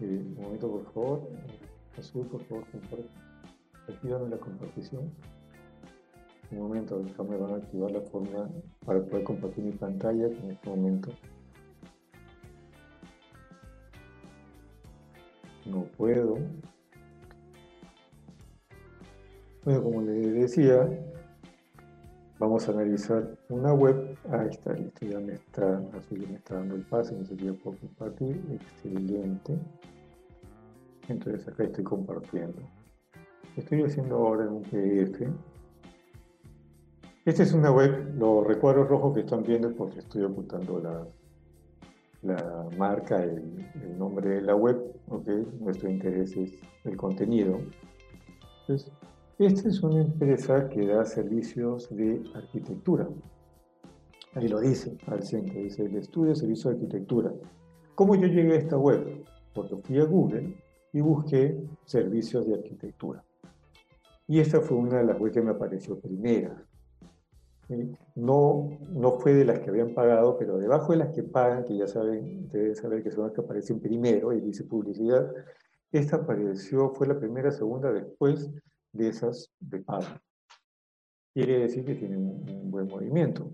[0.00, 1.28] Eh, un momento, por favor.
[1.98, 3.21] Azul, por favor, comparte.
[3.92, 5.10] Activame la compartición.
[6.50, 8.48] Un momento, acá me van a activar la forma
[8.84, 11.10] para poder compartir mi pantalla en este momento.
[15.64, 16.38] No puedo.
[19.64, 20.88] Bueno, como les decía,
[22.42, 24.18] Vamos a analizar una web.
[24.28, 25.80] Ahí está, listo, ya me está,
[26.10, 28.42] me está dando el pase, no sé si puedo compartir.
[28.50, 29.56] Excelente.
[31.06, 32.58] Entonces acá estoy compartiendo.
[33.56, 35.28] Estoy haciendo ahora un PDF.
[37.24, 40.80] Esta es una web, los recuadros rojos que están viendo es porque estoy ocultando
[42.22, 43.42] la, marca, el,
[43.96, 45.28] nombre de la web, ¿ok?
[45.60, 46.52] Nuestro interés es
[46.84, 47.60] el contenido.
[49.38, 53.08] Esta es una empresa que da servicios de arquitectura.
[54.34, 57.32] Ahí lo dice al centro, dice el estudio de servicios de arquitectura.
[57.94, 59.24] ¿Cómo yo llegué a esta web?
[59.54, 60.56] Porque fui a Google
[60.92, 63.22] y busqué servicios de arquitectura.
[64.26, 66.64] Y esta fue una de las webs que me apareció primera.
[68.14, 71.76] No, no fue de las que habían pagado, pero debajo de las que pagan, que
[71.76, 75.32] ya saben, deben saber que son las que aparecen primero y dice publicidad,
[75.90, 78.50] esta apareció, fue la primera, segunda después
[78.92, 80.06] de esas de pago.
[81.32, 83.50] Quiere decir que tiene un buen movimiento.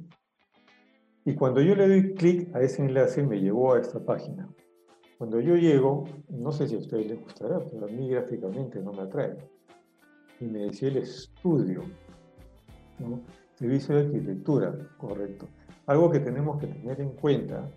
[1.25, 4.49] Y cuando yo le doy clic a ese enlace, me llevó a esta página.
[5.19, 8.93] Cuando yo llego, no sé si a ustedes les gustará, pero a mí gráficamente no
[8.93, 9.37] me atrae.
[10.41, 11.83] Y me decía el estudio,
[13.55, 15.47] servicio de arquitectura, correcto.
[15.87, 17.69] Algo que tenemos que tener en cuenta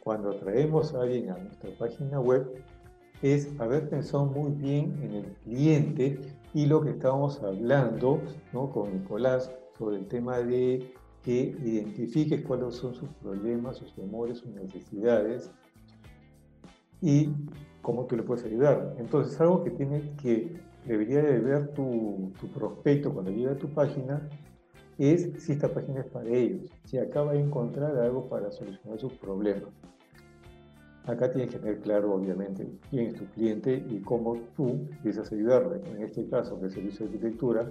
[0.00, 2.62] cuando traemos a alguien a nuestra página web
[3.22, 6.20] es haber pensado muy bien en el cliente
[6.52, 8.20] y lo que estábamos hablando
[8.52, 8.70] ¿no?
[8.70, 10.92] con Nicolás sobre el tema de
[11.22, 15.50] que identifiques cuáles son sus problemas, sus temores, sus necesidades
[17.00, 17.30] y
[17.80, 18.94] cómo tú le puedes ayudar.
[18.98, 23.68] Entonces, algo que tiene que debería de ver tu, tu prospecto cuando llega a tu
[23.68, 24.28] página
[24.98, 29.12] es si esta página es para ellos, si acaba de encontrar algo para solucionar sus
[29.14, 29.70] problemas.
[31.06, 35.80] Acá tienes que tener claro, obviamente, quién es tu cliente y cómo tú piensas ayudarle.
[35.90, 37.70] En este caso, el servicio de arquitectura,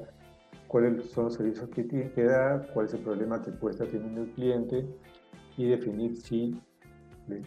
[0.68, 3.88] cuáles son los servicios que tiene que dar, cuál es el problema que puede estar
[3.88, 4.86] teniendo el cliente
[5.58, 6.62] y definir si,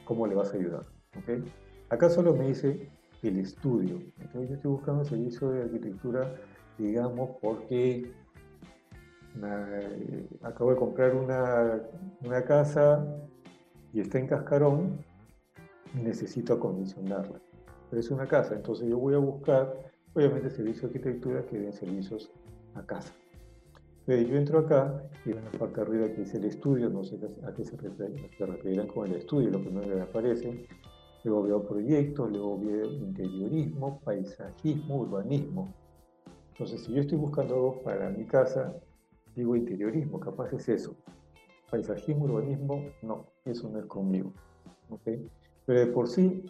[0.04, 0.86] cómo le vas a ayudar.
[1.22, 1.44] ¿okay?
[1.88, 2.88] Acá solo me dice
[3.28, 3.98] el estudio.
[4.18, 6.34] Entonces yo estoy buscando el servicio de arquitectura,
[6.78, 8.12] digamos, porque
[10.42, 11.82] acabo de comprar una,
[12.24, 13.06] una casa
[13.92, 14.98] y está en cascarón
[15.94, 17.40] y necesito acondicionarla.
[17.90, 21.72] Pero es una casa, entonces yo voy a buscar, obviamente, servicios de arquitectura que den
[21.72, 22.30] servicios
[22.74, 23.12] a casa.
[24.06, 27.02] Entonces yo entro acá y en la parte de arriba que dice el estudio, no
[27.02, 30.68] sé a qué se, referirán con el estudio, lo primero que me aparece.
[31.26, 35.74] Luego veo proyectos, luego veo interiorismo, paisajismo, urbanismo.
[36.52, 38.72] Entonces, si yo estoy buscando algo para mi casa,
[39.34, 40.94] digo interiorismo, capaz es eso.
[41.68, 44.32] Paisajismo, urbanismo, no, eso no es conmigo.
[44.88, 45.28] ¿okay?
[45.64, 46.44] Pero de por sí,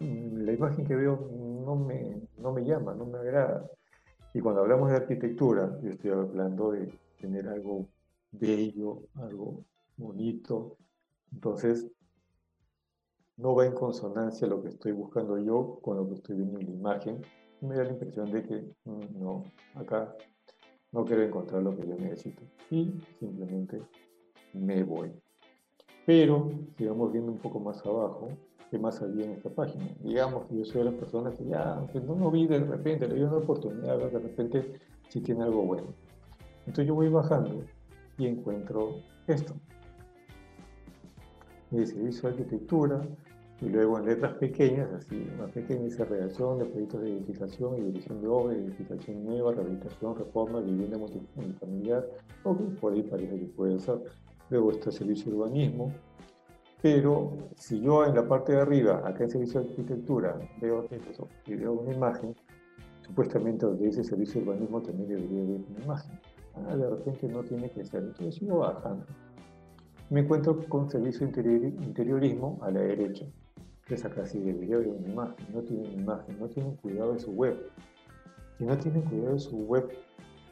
[0.00, 1.26] mm, la imagen que veo
[1.64, 3.66] no me, no me llama, no me agrada.
[4.34, 7.88] Y cuando hablamos de arquitectura, yo estoy hablando de tener algo
[8.32, 9.64] bello, algo
[9.96, 10.76] bonito.
[11.32, 11.90] Entonces,
[13.40, 16.66] no va en consonancia lo que estoy buscando yo con lo que estoy viendo en
[16.66, 17.22] la imagen.
[17.60, 20.14] Me da la impresión de que mm, no, acá
[20.92, 22.42] no quiero encontrar lo que yo necesito.
[22.70, 23.82] Y simplemente
[24.52, 25.12] me voy.
[26.06, 28.28] Pero, sigamos viendo un poco más abajo,
[28.70, 29.86] ¿qué más había en esta página?
[30.00, 33.08] Digamos que yo soy de las personas que ya, que no lo vi de repente,
[33.08, 35.94] le di una oportunidad, de repente si tiene algo bueno.
[36.60, 37.64] Entonces yo voy bajando
[38.18, 39.54] y encuentro esto.
[41.70, 43.00] El servicio arquitectura,
[43.60, 47.80] y luego en letras pequeñas, así, más pequeñas, dice redacción de proyectos de edificación y
[47.82, 52.08] dirección de obra, edificación nueva, rehabilitación, reforma, vivienda multifamiliar,
[52.44, 54.02] o por ahí parece que puede ser.
[54.48, 55.92] Luego está servicio de urbanismo,
[56.80, 61.28] pero si yo en la parte de arriba, acá en servicio de arquitectura, veo texto
[61.46, 62.34] y veo una imagen,
[63.02, 66.18] supuestamente donde dice servicio urbanismo también debería haber una imagen.
[66.54, 69.04] Ah, de repente no tiene que ser, entonces sigo bajando.
[70.08, 73.26] Me encuentro con servicio interiorismo a la derecha.
[73.90, 77.32] Entonces acá sí debería haber una imagen, no tienen imagen, no tienen cuidado de su
[77.32, 77.70] web.
[78.56, 79.90] Si no tienen cuidado de su web,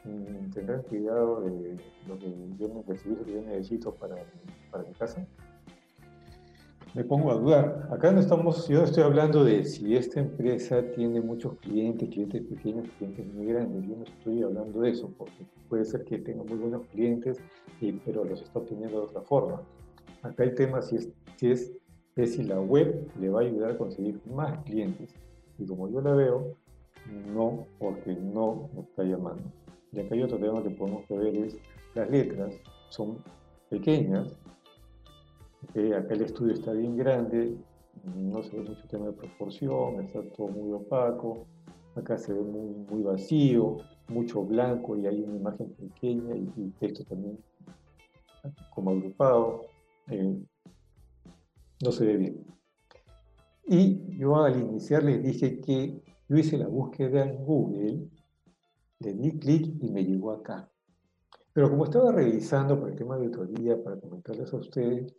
[0.03, 2.83] mm, tendrán cuidado de lo que yo,
[3.23, 4.17] que yo necesito para,
[4.69, 5.25] para mi casa
[6.95, 7.87] me pongo a dudar.
[7.91, 12.89] Acá no estamos, yo estoy hablando de si esta empresa tiene muchos clientes, clientes pequeños,
[12.97, 13.87] clientes muy grandes.
[13.87, 17.37] Yo no estoy hablando de eso, porque puede ser que tenga muy buenos clientes,
[18.05, 19.61] pero los está obteniendo de otra forma.
[20.23, 21.71] Acá el tema si es, si es,
[22.23, 25.13] es si la web le va a ayudar a conseguir más clientes.
[25.57, 26.55] Y como yo la veo,
[27.33, 29.43] no, porque no me está llamando.
[29.91, 31.57] Y acá hay otro tema que podemos ver es
[31.95, 32.55] las letras
[32.89, 33.17] son
[33.69, 34.35] pequeñas,
[35.69, 37.55] acá el estudio está bien grande,
[38.15, 41.45] no se ve mucho tema de proporción, está todo muy opaco,
[41.95, 47.03] acá se ve muy, vacío, mucho blanco y hay una imagen pequeña y, el texto
[47.05, 47.37] también
[48.73, 49.65] como agrupado,
[50.09, 50.37] eh,
[51.83, 52.45] no se ve bien.
[53.65, 58.09] Y yo al iniciar les dije que yo hice la búsqueda en Google
[58.99, 60.69] Le di clic y me llegó acá.
[61.53, 65.15] Pero como estaba revisando por el tema de auditoría para comentarles a ustedes,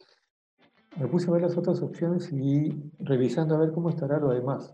[0.98, 4.72] me puse a ver las otras opciones y revisando a ver cómo estará lo demás.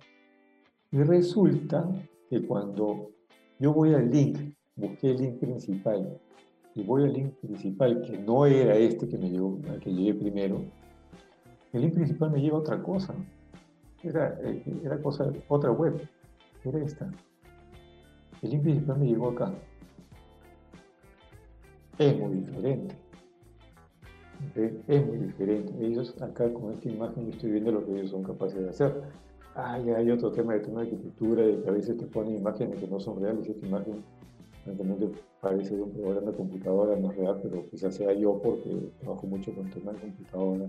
[0.90, 1.88] Y resulta
[2.28, 3.10] que cuando
[3.58, 6.18] yo voy al link, busqué el link principal,
[6.74, 10.14] y voy al link principal, que no era este que me llegó, al que llegué
[10.14, 10.62] primero,
[11.72, 13.14] el link principal me lleva a otra cosa.
[14.02, 16.00] Era, eh, era cosa, otra web.
[16.64, 17.10] Era esta.
[18.42, 19.52] El link principal me llegó acá.
[21.98, 22.94] Es muy diferente.
[24.54, 25.72] Es muy diferente.
[25.84, 29.02] Ellos acá con esta imagen yo estoy viendo lo que ellos son capaces de hacer.
[29.54, 32.78] Ah, hay otro tema de tema de arquitectura, de que a veces te ponen imágenes
[32.78, 33.48] que no son reales.
[33.48, 34.04] Esta imagen
[34.64, 35.10] francamente
[35.40, 39.26] parece de un programa de computadora, no es real, pero quizás sea yo porque trabajo
[39.26, 40.66] mucho con temas de computadora.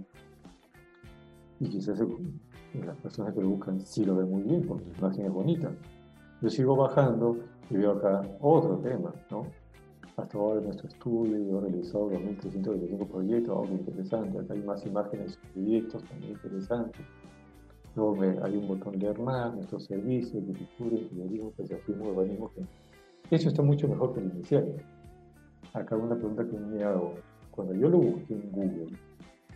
[1.60, 2.00] Y quizás
[2.74, 5.72] las personas que lo buscan sí lo ven muy bien porque la imagen es bonita.
[6.42, 7.38] Yo sigo bajando
[7.70, 9.48] y veo acá otro tema, ¿no?
[10.16, 14.40] Hasta ahora en nuestro estudio he realizado 2.325 proyectos, algo interesante.
[14.40, 17.02] Acá hay más imágenes de proyectos, también interesantes.
[17.96, 22.52] Luego hay un botón leer más, nuestros servicios, arquitectura, ingeniería, desafío, urbanismo,
[23.30, 24.74] eso está mucho mejor que el inicial.
[25.74, 27.16] Acá una pregunta que me hago.
[27.52, 28.98] Cuando yo lo busqué en Google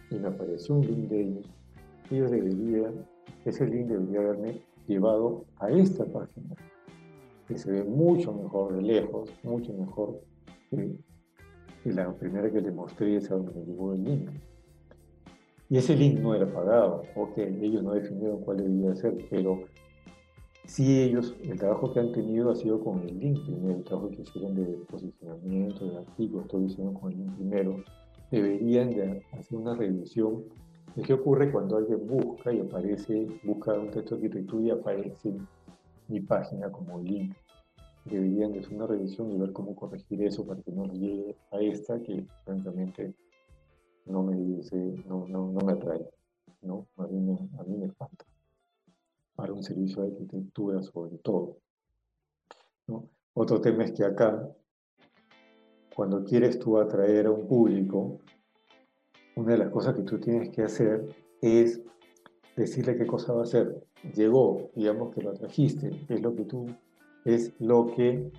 [0.09, 1.45] y me apareció un link de ellos,
[2.11, 3.05] ellos deberían,
[3.45, 6.55] ese link debería haberme llevado a esta página,
[7.47, 10.21] que se ve mucho mejor de lejos, mucho mejor
[10.69, 10.95] que,
[11.85, 14.29] la primera que les mostré, esa donde me el link.
[15.69, 19.63] Y ese link no era pagado, ok, ellos no definieron cuál debía ser, pero
[20.65, 24.09] Sí, ellos, el trabajo que han tenido ha sido con el link primero, el trabajo
[24.09, 27.83] que hicieron de posicionamiento, de artículos, todo hicieron con el link primero.
[28.29, 30.43] Deberían de hacer una revisión
[30.95, 35.33] de qué ocurre cuando alguien busca y aparece, busca un texto de arquitectura y aparece
[36.07, 37.35] mi página como link.
[38.05, 41.59] Deberían de hacer una revisión y ver cómo corregir eso para que no llegue a
[41.59, 43.13] esta que francamente
[44.05, 44.75] no me dice,
[45.07, 46.05] no, no, no me atrae,
[46.63, 46.87] ¿no?
[46.97, 47.91] A mí me, a mí
[49.35, 51.57] para un servicio de arquitectura sobre todo.
[53.33, 54.49] Otro tema es que acá,
[55.95, 58.19] cuando quieres tú atraer a un público,
[59.35, 61.05] una de las cosas que tú tienes que hacer
[61.41, 61.81] es
[62.55, 63.83] decirle qué cosa va a hacer.
[64.13, 66.65] Llegó, digamos que lo trajiste, es lo que tú,
[67.25, 68.31] es lo que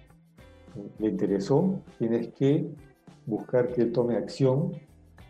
[0.99, 2.69] le interesó, tienes que
[3.27, 4.73] buscar que él tome acción,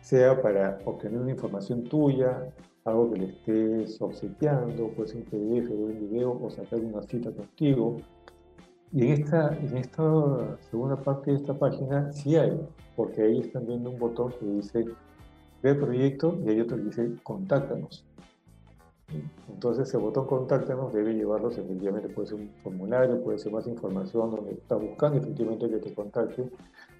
[0.01, 2.53] sea para obtener una información tuya,
[2.85, 7.01] algo que le estés obsequiando, puede ser un PDF o un video o sacar una
[7.03, 7.97] cita contigo.
[8.91, 12.59] Y en esta, en esta segunda parte de esta página sí hay,
[12.95, 14.85] porque ahí están viendo un botón que dice
[15.63, 18.05] ve proyecto y hay otro que dice contáctanos.
[19.49, 24.31] Entonces ese botón contáctanos debe llevarlos, efectivamente puede ser un formulario, puede ser más información
[24.31, 26.49] donde está buscando efectivamente que te contacte.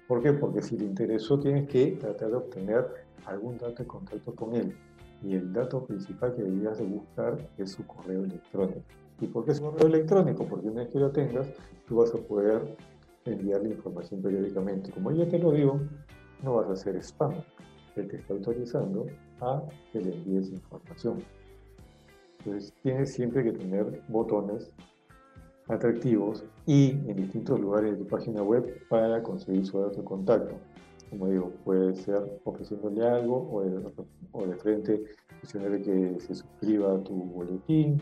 [0.08, 0.32] ¿Por qué?
[0.32, 2.86] Porque si le interesó tienes que tratar de obtener
[3.26, 4.74] algún dato de contacto con él
[5.22, 8.80] y el dato principal que deberías de buscar es su correo electrónico.
[9.20, 10.46] ¿Y por qué su correo electrónico?
[10.46, 11.48] Porque una vez que lo tengas,
[11.86, 12.76] tú vas a poder
[13.24, 14.90] enviarle información periódicamente.
[14.90, 15.80] Como ya te lo digo,
[16.42, 17.34] no vas a hacer spam.
[17.96, 19.06] Él te está autorizando
[19.40, 21.22] a que le envíes información.
[22.38, 24.70] Entonces, tienes siempre que tener botones
[25.68, 30.54] atractivos y en distintos lugares de tu página web para conseguir su dato de contacto
[31.10, 35.04] como digo, puede ser ofreciéndole algo o de, frente
[35.40, 38.00] diciéndole que se suscriba a tu boletín,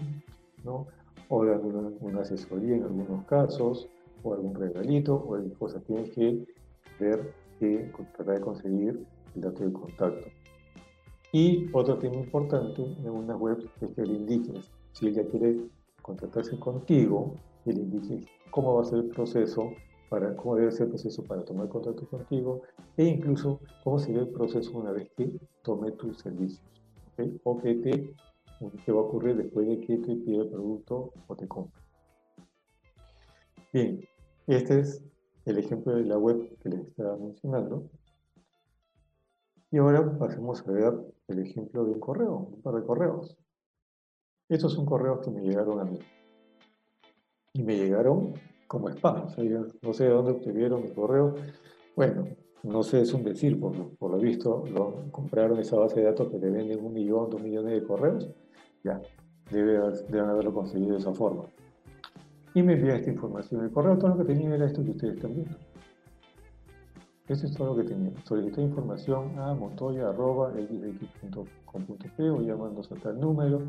[0.65, 0.87] ¿no?
[1.29, 3.89] o dando una, asesoría en algunos casos,
[4.23, 5.83] o algún regalito, o de cosas.
[5.85, 6.45] Tienes que
[7.01, 10.29] ver que tratar de conseguir el dato de contacto.
[11.33, 15.69] Y otro tema importante en una web es que le indiques, si ella quiere
[16.03, 19.73] contactarse contigo, que le indiques cómo va a ser el proceso
[20.11, 22.61] para cómo debe ser el proceso para tomar contacto contigo
[22.99, 26.63] e incluso cómo sería el proceso una vez que tome tus servicios.
[27.45, 28.15] O que te,
[28.93, 31.81] va a ocurrir después de que te pida el producto o te compre.
[33.73, 34.01] Bien,
[34.47, 35.03] este es
[35.47, 37.89] el ejemplo de la web que les estaba mencionando.
[39.73, 40.93] Y ahora pasemos a ver
[41.29, 43.39] el ejemplo de un correo, un par de correos.
[44.51, 45.99] Estos son correos que me llegaron a mí.
[47.55, 48.35] Y me llegaron
[48.67, 49.29] como spam.
[49.83, 51.37] no sé de dónde obtuvieron mi correo.
[51.97, 52.29] Bueno,
[52.63, 53.75] no sé, es un decir, por,
[54.11, 57.73] lo visto, lo, compraron esa base de datos que le venden un millón, dos millones
[57.73, 58.29] de correos.
[58.85, 59.01] Ya,
[59.51, 59.79] debe,
[60.11, 61.45] deben haberlo conseguido de esa forma.
[62.55, 63.65] Y me envía esta información.
[63.65, 65.57] El correo todo lo que tenía era esto que ustedes están viendo.
[67.33, 68.13] Eso es todo lo que tenía.
[68.25, 73.69] Solicité información a montoya.xx.com.p o llamándonos a tal número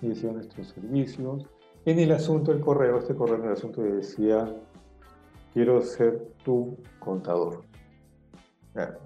[0.00, 1.44] y decía nuestros servicios
[1.86, 4.54] en el asunto del correo, este correo en el asunto decía
[5.52, 7.64] quiero ser tu contador.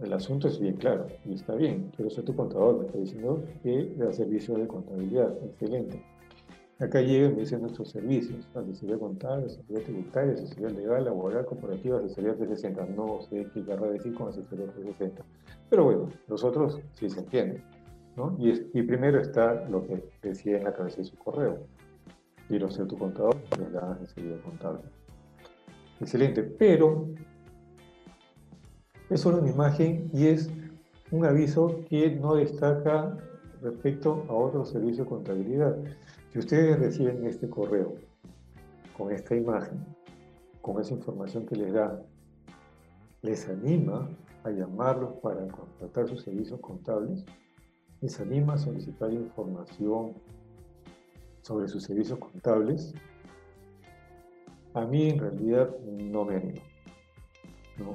[0.03, 3.43] el asunto es bien claro y está bien, quiero ser tu contador, me está diciendo
[3.63, 6.05] que da servicio de contabilidad, excelente.
[6.81, 11.99] Acá llega y me dicen nuestros servicios, asesoría contable, asesoría tributaria, asesoría legal, laboral, corporativa,
[11.99, 12.87] asesoría 360.
[12.97, 15.25] No sé qué querrá decir con asesoría 360.
[15.71, 17.63] Pero bueno, los otros sí se entienden.
[18.17, 18.37] ¿no?
[18.41, 21.59] Y, y primero está lo que decía en la cabeza de su correo.
[22.49, 24.83] Quiero ser tu contador, les da asesoría contable.
[26.01, 27.09] Excelente, pero
[29.11, 30.51] es solo una imagen y es
[31.13, 33.17] un aviso que no destaca
[33.63, 35.77] respecto a otros servicios de contabilidad.
[36.35, 37.95] Si ustedes reciben este correo
[38.99, 39.87] con esta imagen,
[40.63, 42.03] con esa información que les da,
[43.23, 44.11] les anima
[44.43, 47.25] a llamarlos para contratar sus servicios contables,
[48.01, 50.15] les anima a solicitar información
[51.43, 52.93] sobre sus servicios contables,
[54.75, 56.63] a mí en realidad no me anima.
[57.79, 57.95] ¿no?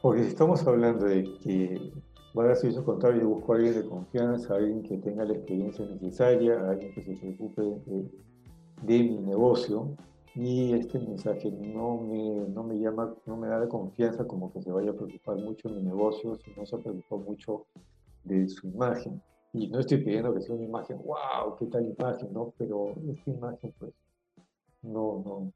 [0.00, 1.92] Porque si estamos hablando de que
[2.34, 5.24] voy a dar servicios contables y busco a alguien de confianza, a alguien que tenga
[5.24, 7.62] la experiencia necesaria, a alguien que se preocupe
[8.82, 9.96] de, mi negocio,
[10.34, 14.72] y este mensaje no me, no me llama, no me da confianza como que se
[14.72, 17.66] vaya a preocupar mucho de mi negocio, si no se preocupa mucho
[18.24, 19.22] de su imagen.
[19.52, 22.52] Y no estoy pidiendo que sea una imagen, wow, qué tal imagen, ¿no?
[22.58, 23.92] Pero esta imagen, pues,
[24.82, 25.52] no, no,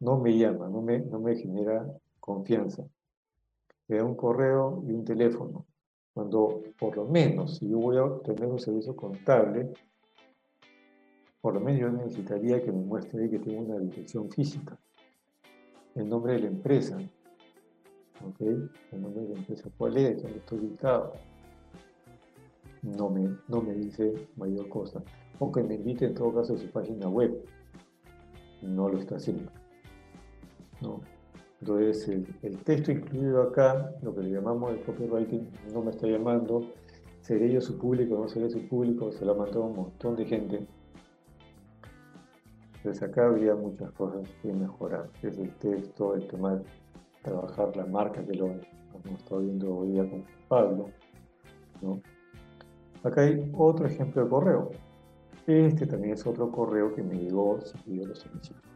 [0.00, 1.86] no me llama, no me, no me genera
[2.18, 2.82] confianza.
[3.88, 5.66] Me da un correo y un teléfono.
[6.14, 9.72] Cuando, por lo menos, si yo voy a obtener un servicio contable,
[11.40, 14.78] por lo menos yo necesitaría que me muestre que tengo una dirección física,
[15.94, 16.98] el nombre de la empresa,
[18.26, 18.40] ¿ok?
[18.40, 20.22] El nombre de la empresa, ¿cuál es?
[20.22, 21.12] ¿Dónde estoy ubicado?
[22.82, 25.02] No me, no me dice mayor cosa.
[25.38, 27.44] O que me invite en todo caso a su página web.
[28.60, 29.50] No lo está haciendo.
[30.80, 31.00] ¿no?
[31.62, 32.08] Entonces,
[32.42, 36.72] el, texto incluido acá, lo que le llamamos el copywriting, no me está llamando,
[37.20, 40.24] seré yo su público, no seré su público, se lo ha mandado un montón de
[40.24, 40.66] gente.
[42.78, 46.64] Entonces acá habría muchas cosas que mejorar, es el texto, el tema de
[47.22, 50.86] trabajar la marca que lo hemos estado viendo hoy día con Pablo.
[53.04, 54.70] Acá hay otro ejemplo de correo.
[55.46, 58.71] Este también es otro correo que me llegó si yo lo solicito.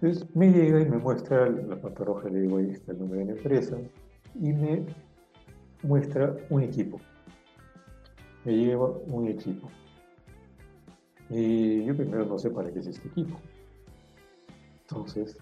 [0.00, 3.20] Entonces me llega y me muestra la pata roja, le digo ahí está el nombre
[3.20, 3.78] de la empresa,
[4.34, 4.84] y me
[5.82, 7.00] muestra un equipo.
[8.44, 9.68] Me lleva un equipo.
[11.30, 13.40] Y yo primero no sé para qué es este equipo.
[14.82, 15.36] Entonces,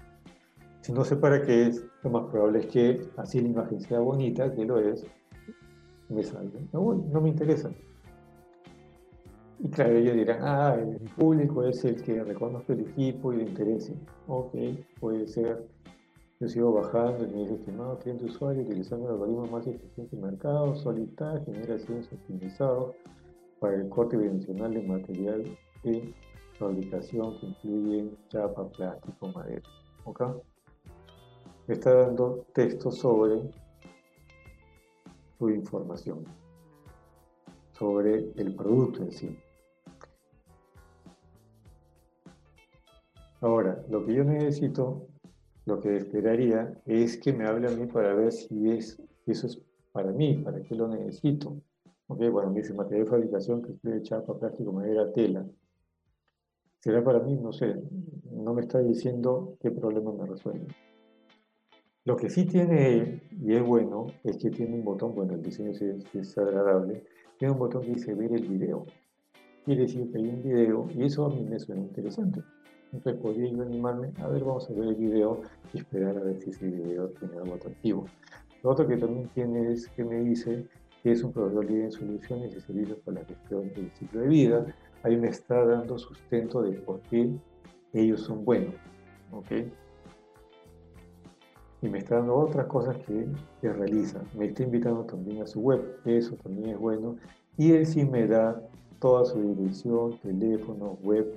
[0.80, 3.98] si no sé para qué es, lo más probable es que así la imagen sea
[3.98, 5.04] bonita, que lo es,
[6.08, 6.60] me salga.
[6.72, 7.70] No, no me interesa.
[9.64, 13.44] Y claro, ellos dirán, ah, el público es el que reconozca el equipo y le
[13.44, 13.96] interese.
[14.26, 14.54] Ok,
[15.00, 15.66] puede ser.
[16.38, 20.74] Yo sigo bajando me dice, estimado cliente usuario, utilizando el algoritmo más eficiente del mercado,
[20.74, 22.94] Solita genera acciones optimizados
[23.58, 25.44] para el corte dimensional de material
[25.82, 26.12] de
[26.58, 29.62] fabricación que incluye chapa, plástico, madera.
[30.04, 30.22] ¿Ok?
[31.68, 33.40] Está dando texto sobre
[35.38, 36.22] su información,
[37.72, 39.38] sobre el producto en sí.
[43.40, 45.06] Ahora, lo que yo necesito,
[45.66, 49.60] lo que esperaría, es que me hable a mí para ver si es, eso es
[49.92, 51.56] para mí, para qué lo necesito.
[52.06, 55.46] Ok, bueno, me dice material de fabricación que incluye chapa, plástico, madera, tela.
[56.80, 57.34] ¿Será para mí?
[57.36, 57.82] No sé.
[58.30, 60.66] No me está diciendo qué problema me resuelve.
[62.04, 65.70] Lo que sí tiene, y es bueno, es que tiene un botón, bueno, el diseño
[65.70, 67.04] es, es agradable,
[67.38, 68.84] tiene un botón que dice ver el video.
[69.64, 72.42] Quiere decir que hay un video y eso a mí me suena interesante.
[72.94, 75.40] Entonces podría yo animarme, a ver, vamos a ver el video
[75.72, 78.06] y esperar a ver si ese video tiene algo atractivo.
[78.62, 80.64] Lo otro que también tiene es que me dice
[81.02, 84.28] que es un proveedor líder en soluciones y servicios para la gestión del ciclo de
[84.28, 84.66] vida.
[85.02, 87.30] Ahí me está dando sustento de por qué
[87.92, 88.74] ellos son buenos.
[89.32, 89.50] ¿ok?
[91.82, 93.26] Y me está dando otras cosas que,
[93.60, 94.22] que realiza.
[94.38, 97.16] Me está invitando también a su web, eso también es bueno.
[97.58, 98.62] Y él sí me da
[99.00, 101.36] toda su dirección, teléfono, web,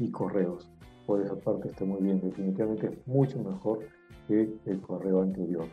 [0.00, 0.68] y correos.
[1.06, 3.80] Por esa parte está muy bien, definitivamente es mucho mejor
[4.26, 5.66] que el correo anterior.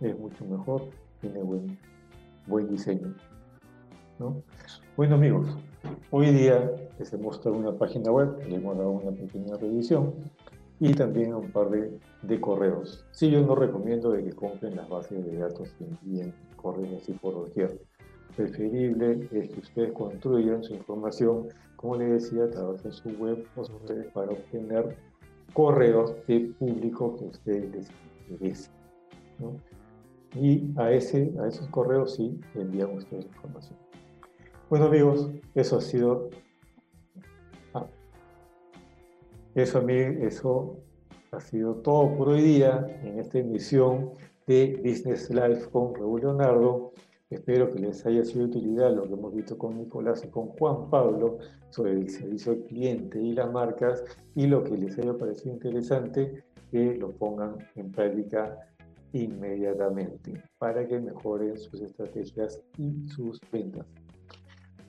[0.00, 0.82] Es mucho mejor,
[1.20, 1.78] tiene buen,
[2.46, 3.14] buen diseño.
[4.96, 5.56] Bueno amigos,
[6.10, 10.14] hoy día les he mostrado una página web, le hemos dado una pequeña revisión
[10.78, 13.04] y también un par de, de correos.
[13.10, 17.12] Sí, yo no recomiendo de que compren las bases de datos y envíen correos así
[17.12, 17.80] por doquier.
[18.36, 21.48] Preferible es que ustedes construyan su información
[21.82, 24.96] como le decía, a través de su web ustedes para obtener
[25.52, 27.90] correos de público que ustedes les
[28.30, 28.70] interese.
[30.36, 33.76] Y a, ese, a esos correos sí envían ustedes información.
[34.70, 36.30] Bueno amigos, eso ha sido...
[39.56, 40.78] Eso, a mí, eso
[41.32, 44.12] ha sido todo por hoy día en esta emisión
[44.46, 46.92] de Business Life con Raúl Leonardo.
[47.32, 50.48] Espero que les haya sido de utilidad lo que hemos visto con Nicolás y con
[50.48, 51.38] Juan Pablo
[51.70, 54.04] sobre el servicio al cliente y las marcas
[54.34, 58.58] y lo que les haya parecido interesante que lo pongan en práctica
[59.14, 63.86] inmediatamente para que mejoren sus estrategias y sus ventas.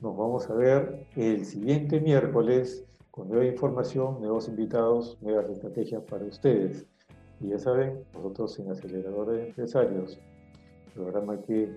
[0.01, 6.25] Nos vamos a ver el siguiente miércoles con nueva información, nuevos invitados, nuevas estrategias para
[6.25, 6.85] ustedes.
[7.39, 10.19] Y ya saben, nosotros en Acelerador de Empresarios,
[10.93, 11.69] programa que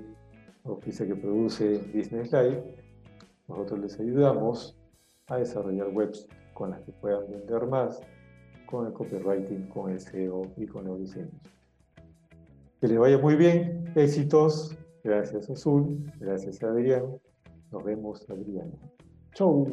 [0.73, 2.63] oficia que produce Business Live,
[3.49, 4.77] nosotros les ayudamos
[5.29, 8.01] a desarrollar webs con las que puedan vender más,
[8.67, 11.35] con el copywriting, con el SEO y con los diseños.
[12.81, 14.77] Que les vaya muy bien, éxitos.
[15.05, 17.19] Gracias Azul, gracias Adrián.
[17.71, 18.73] Nos vemos Adrián.
[19.35, 19.67] Chau.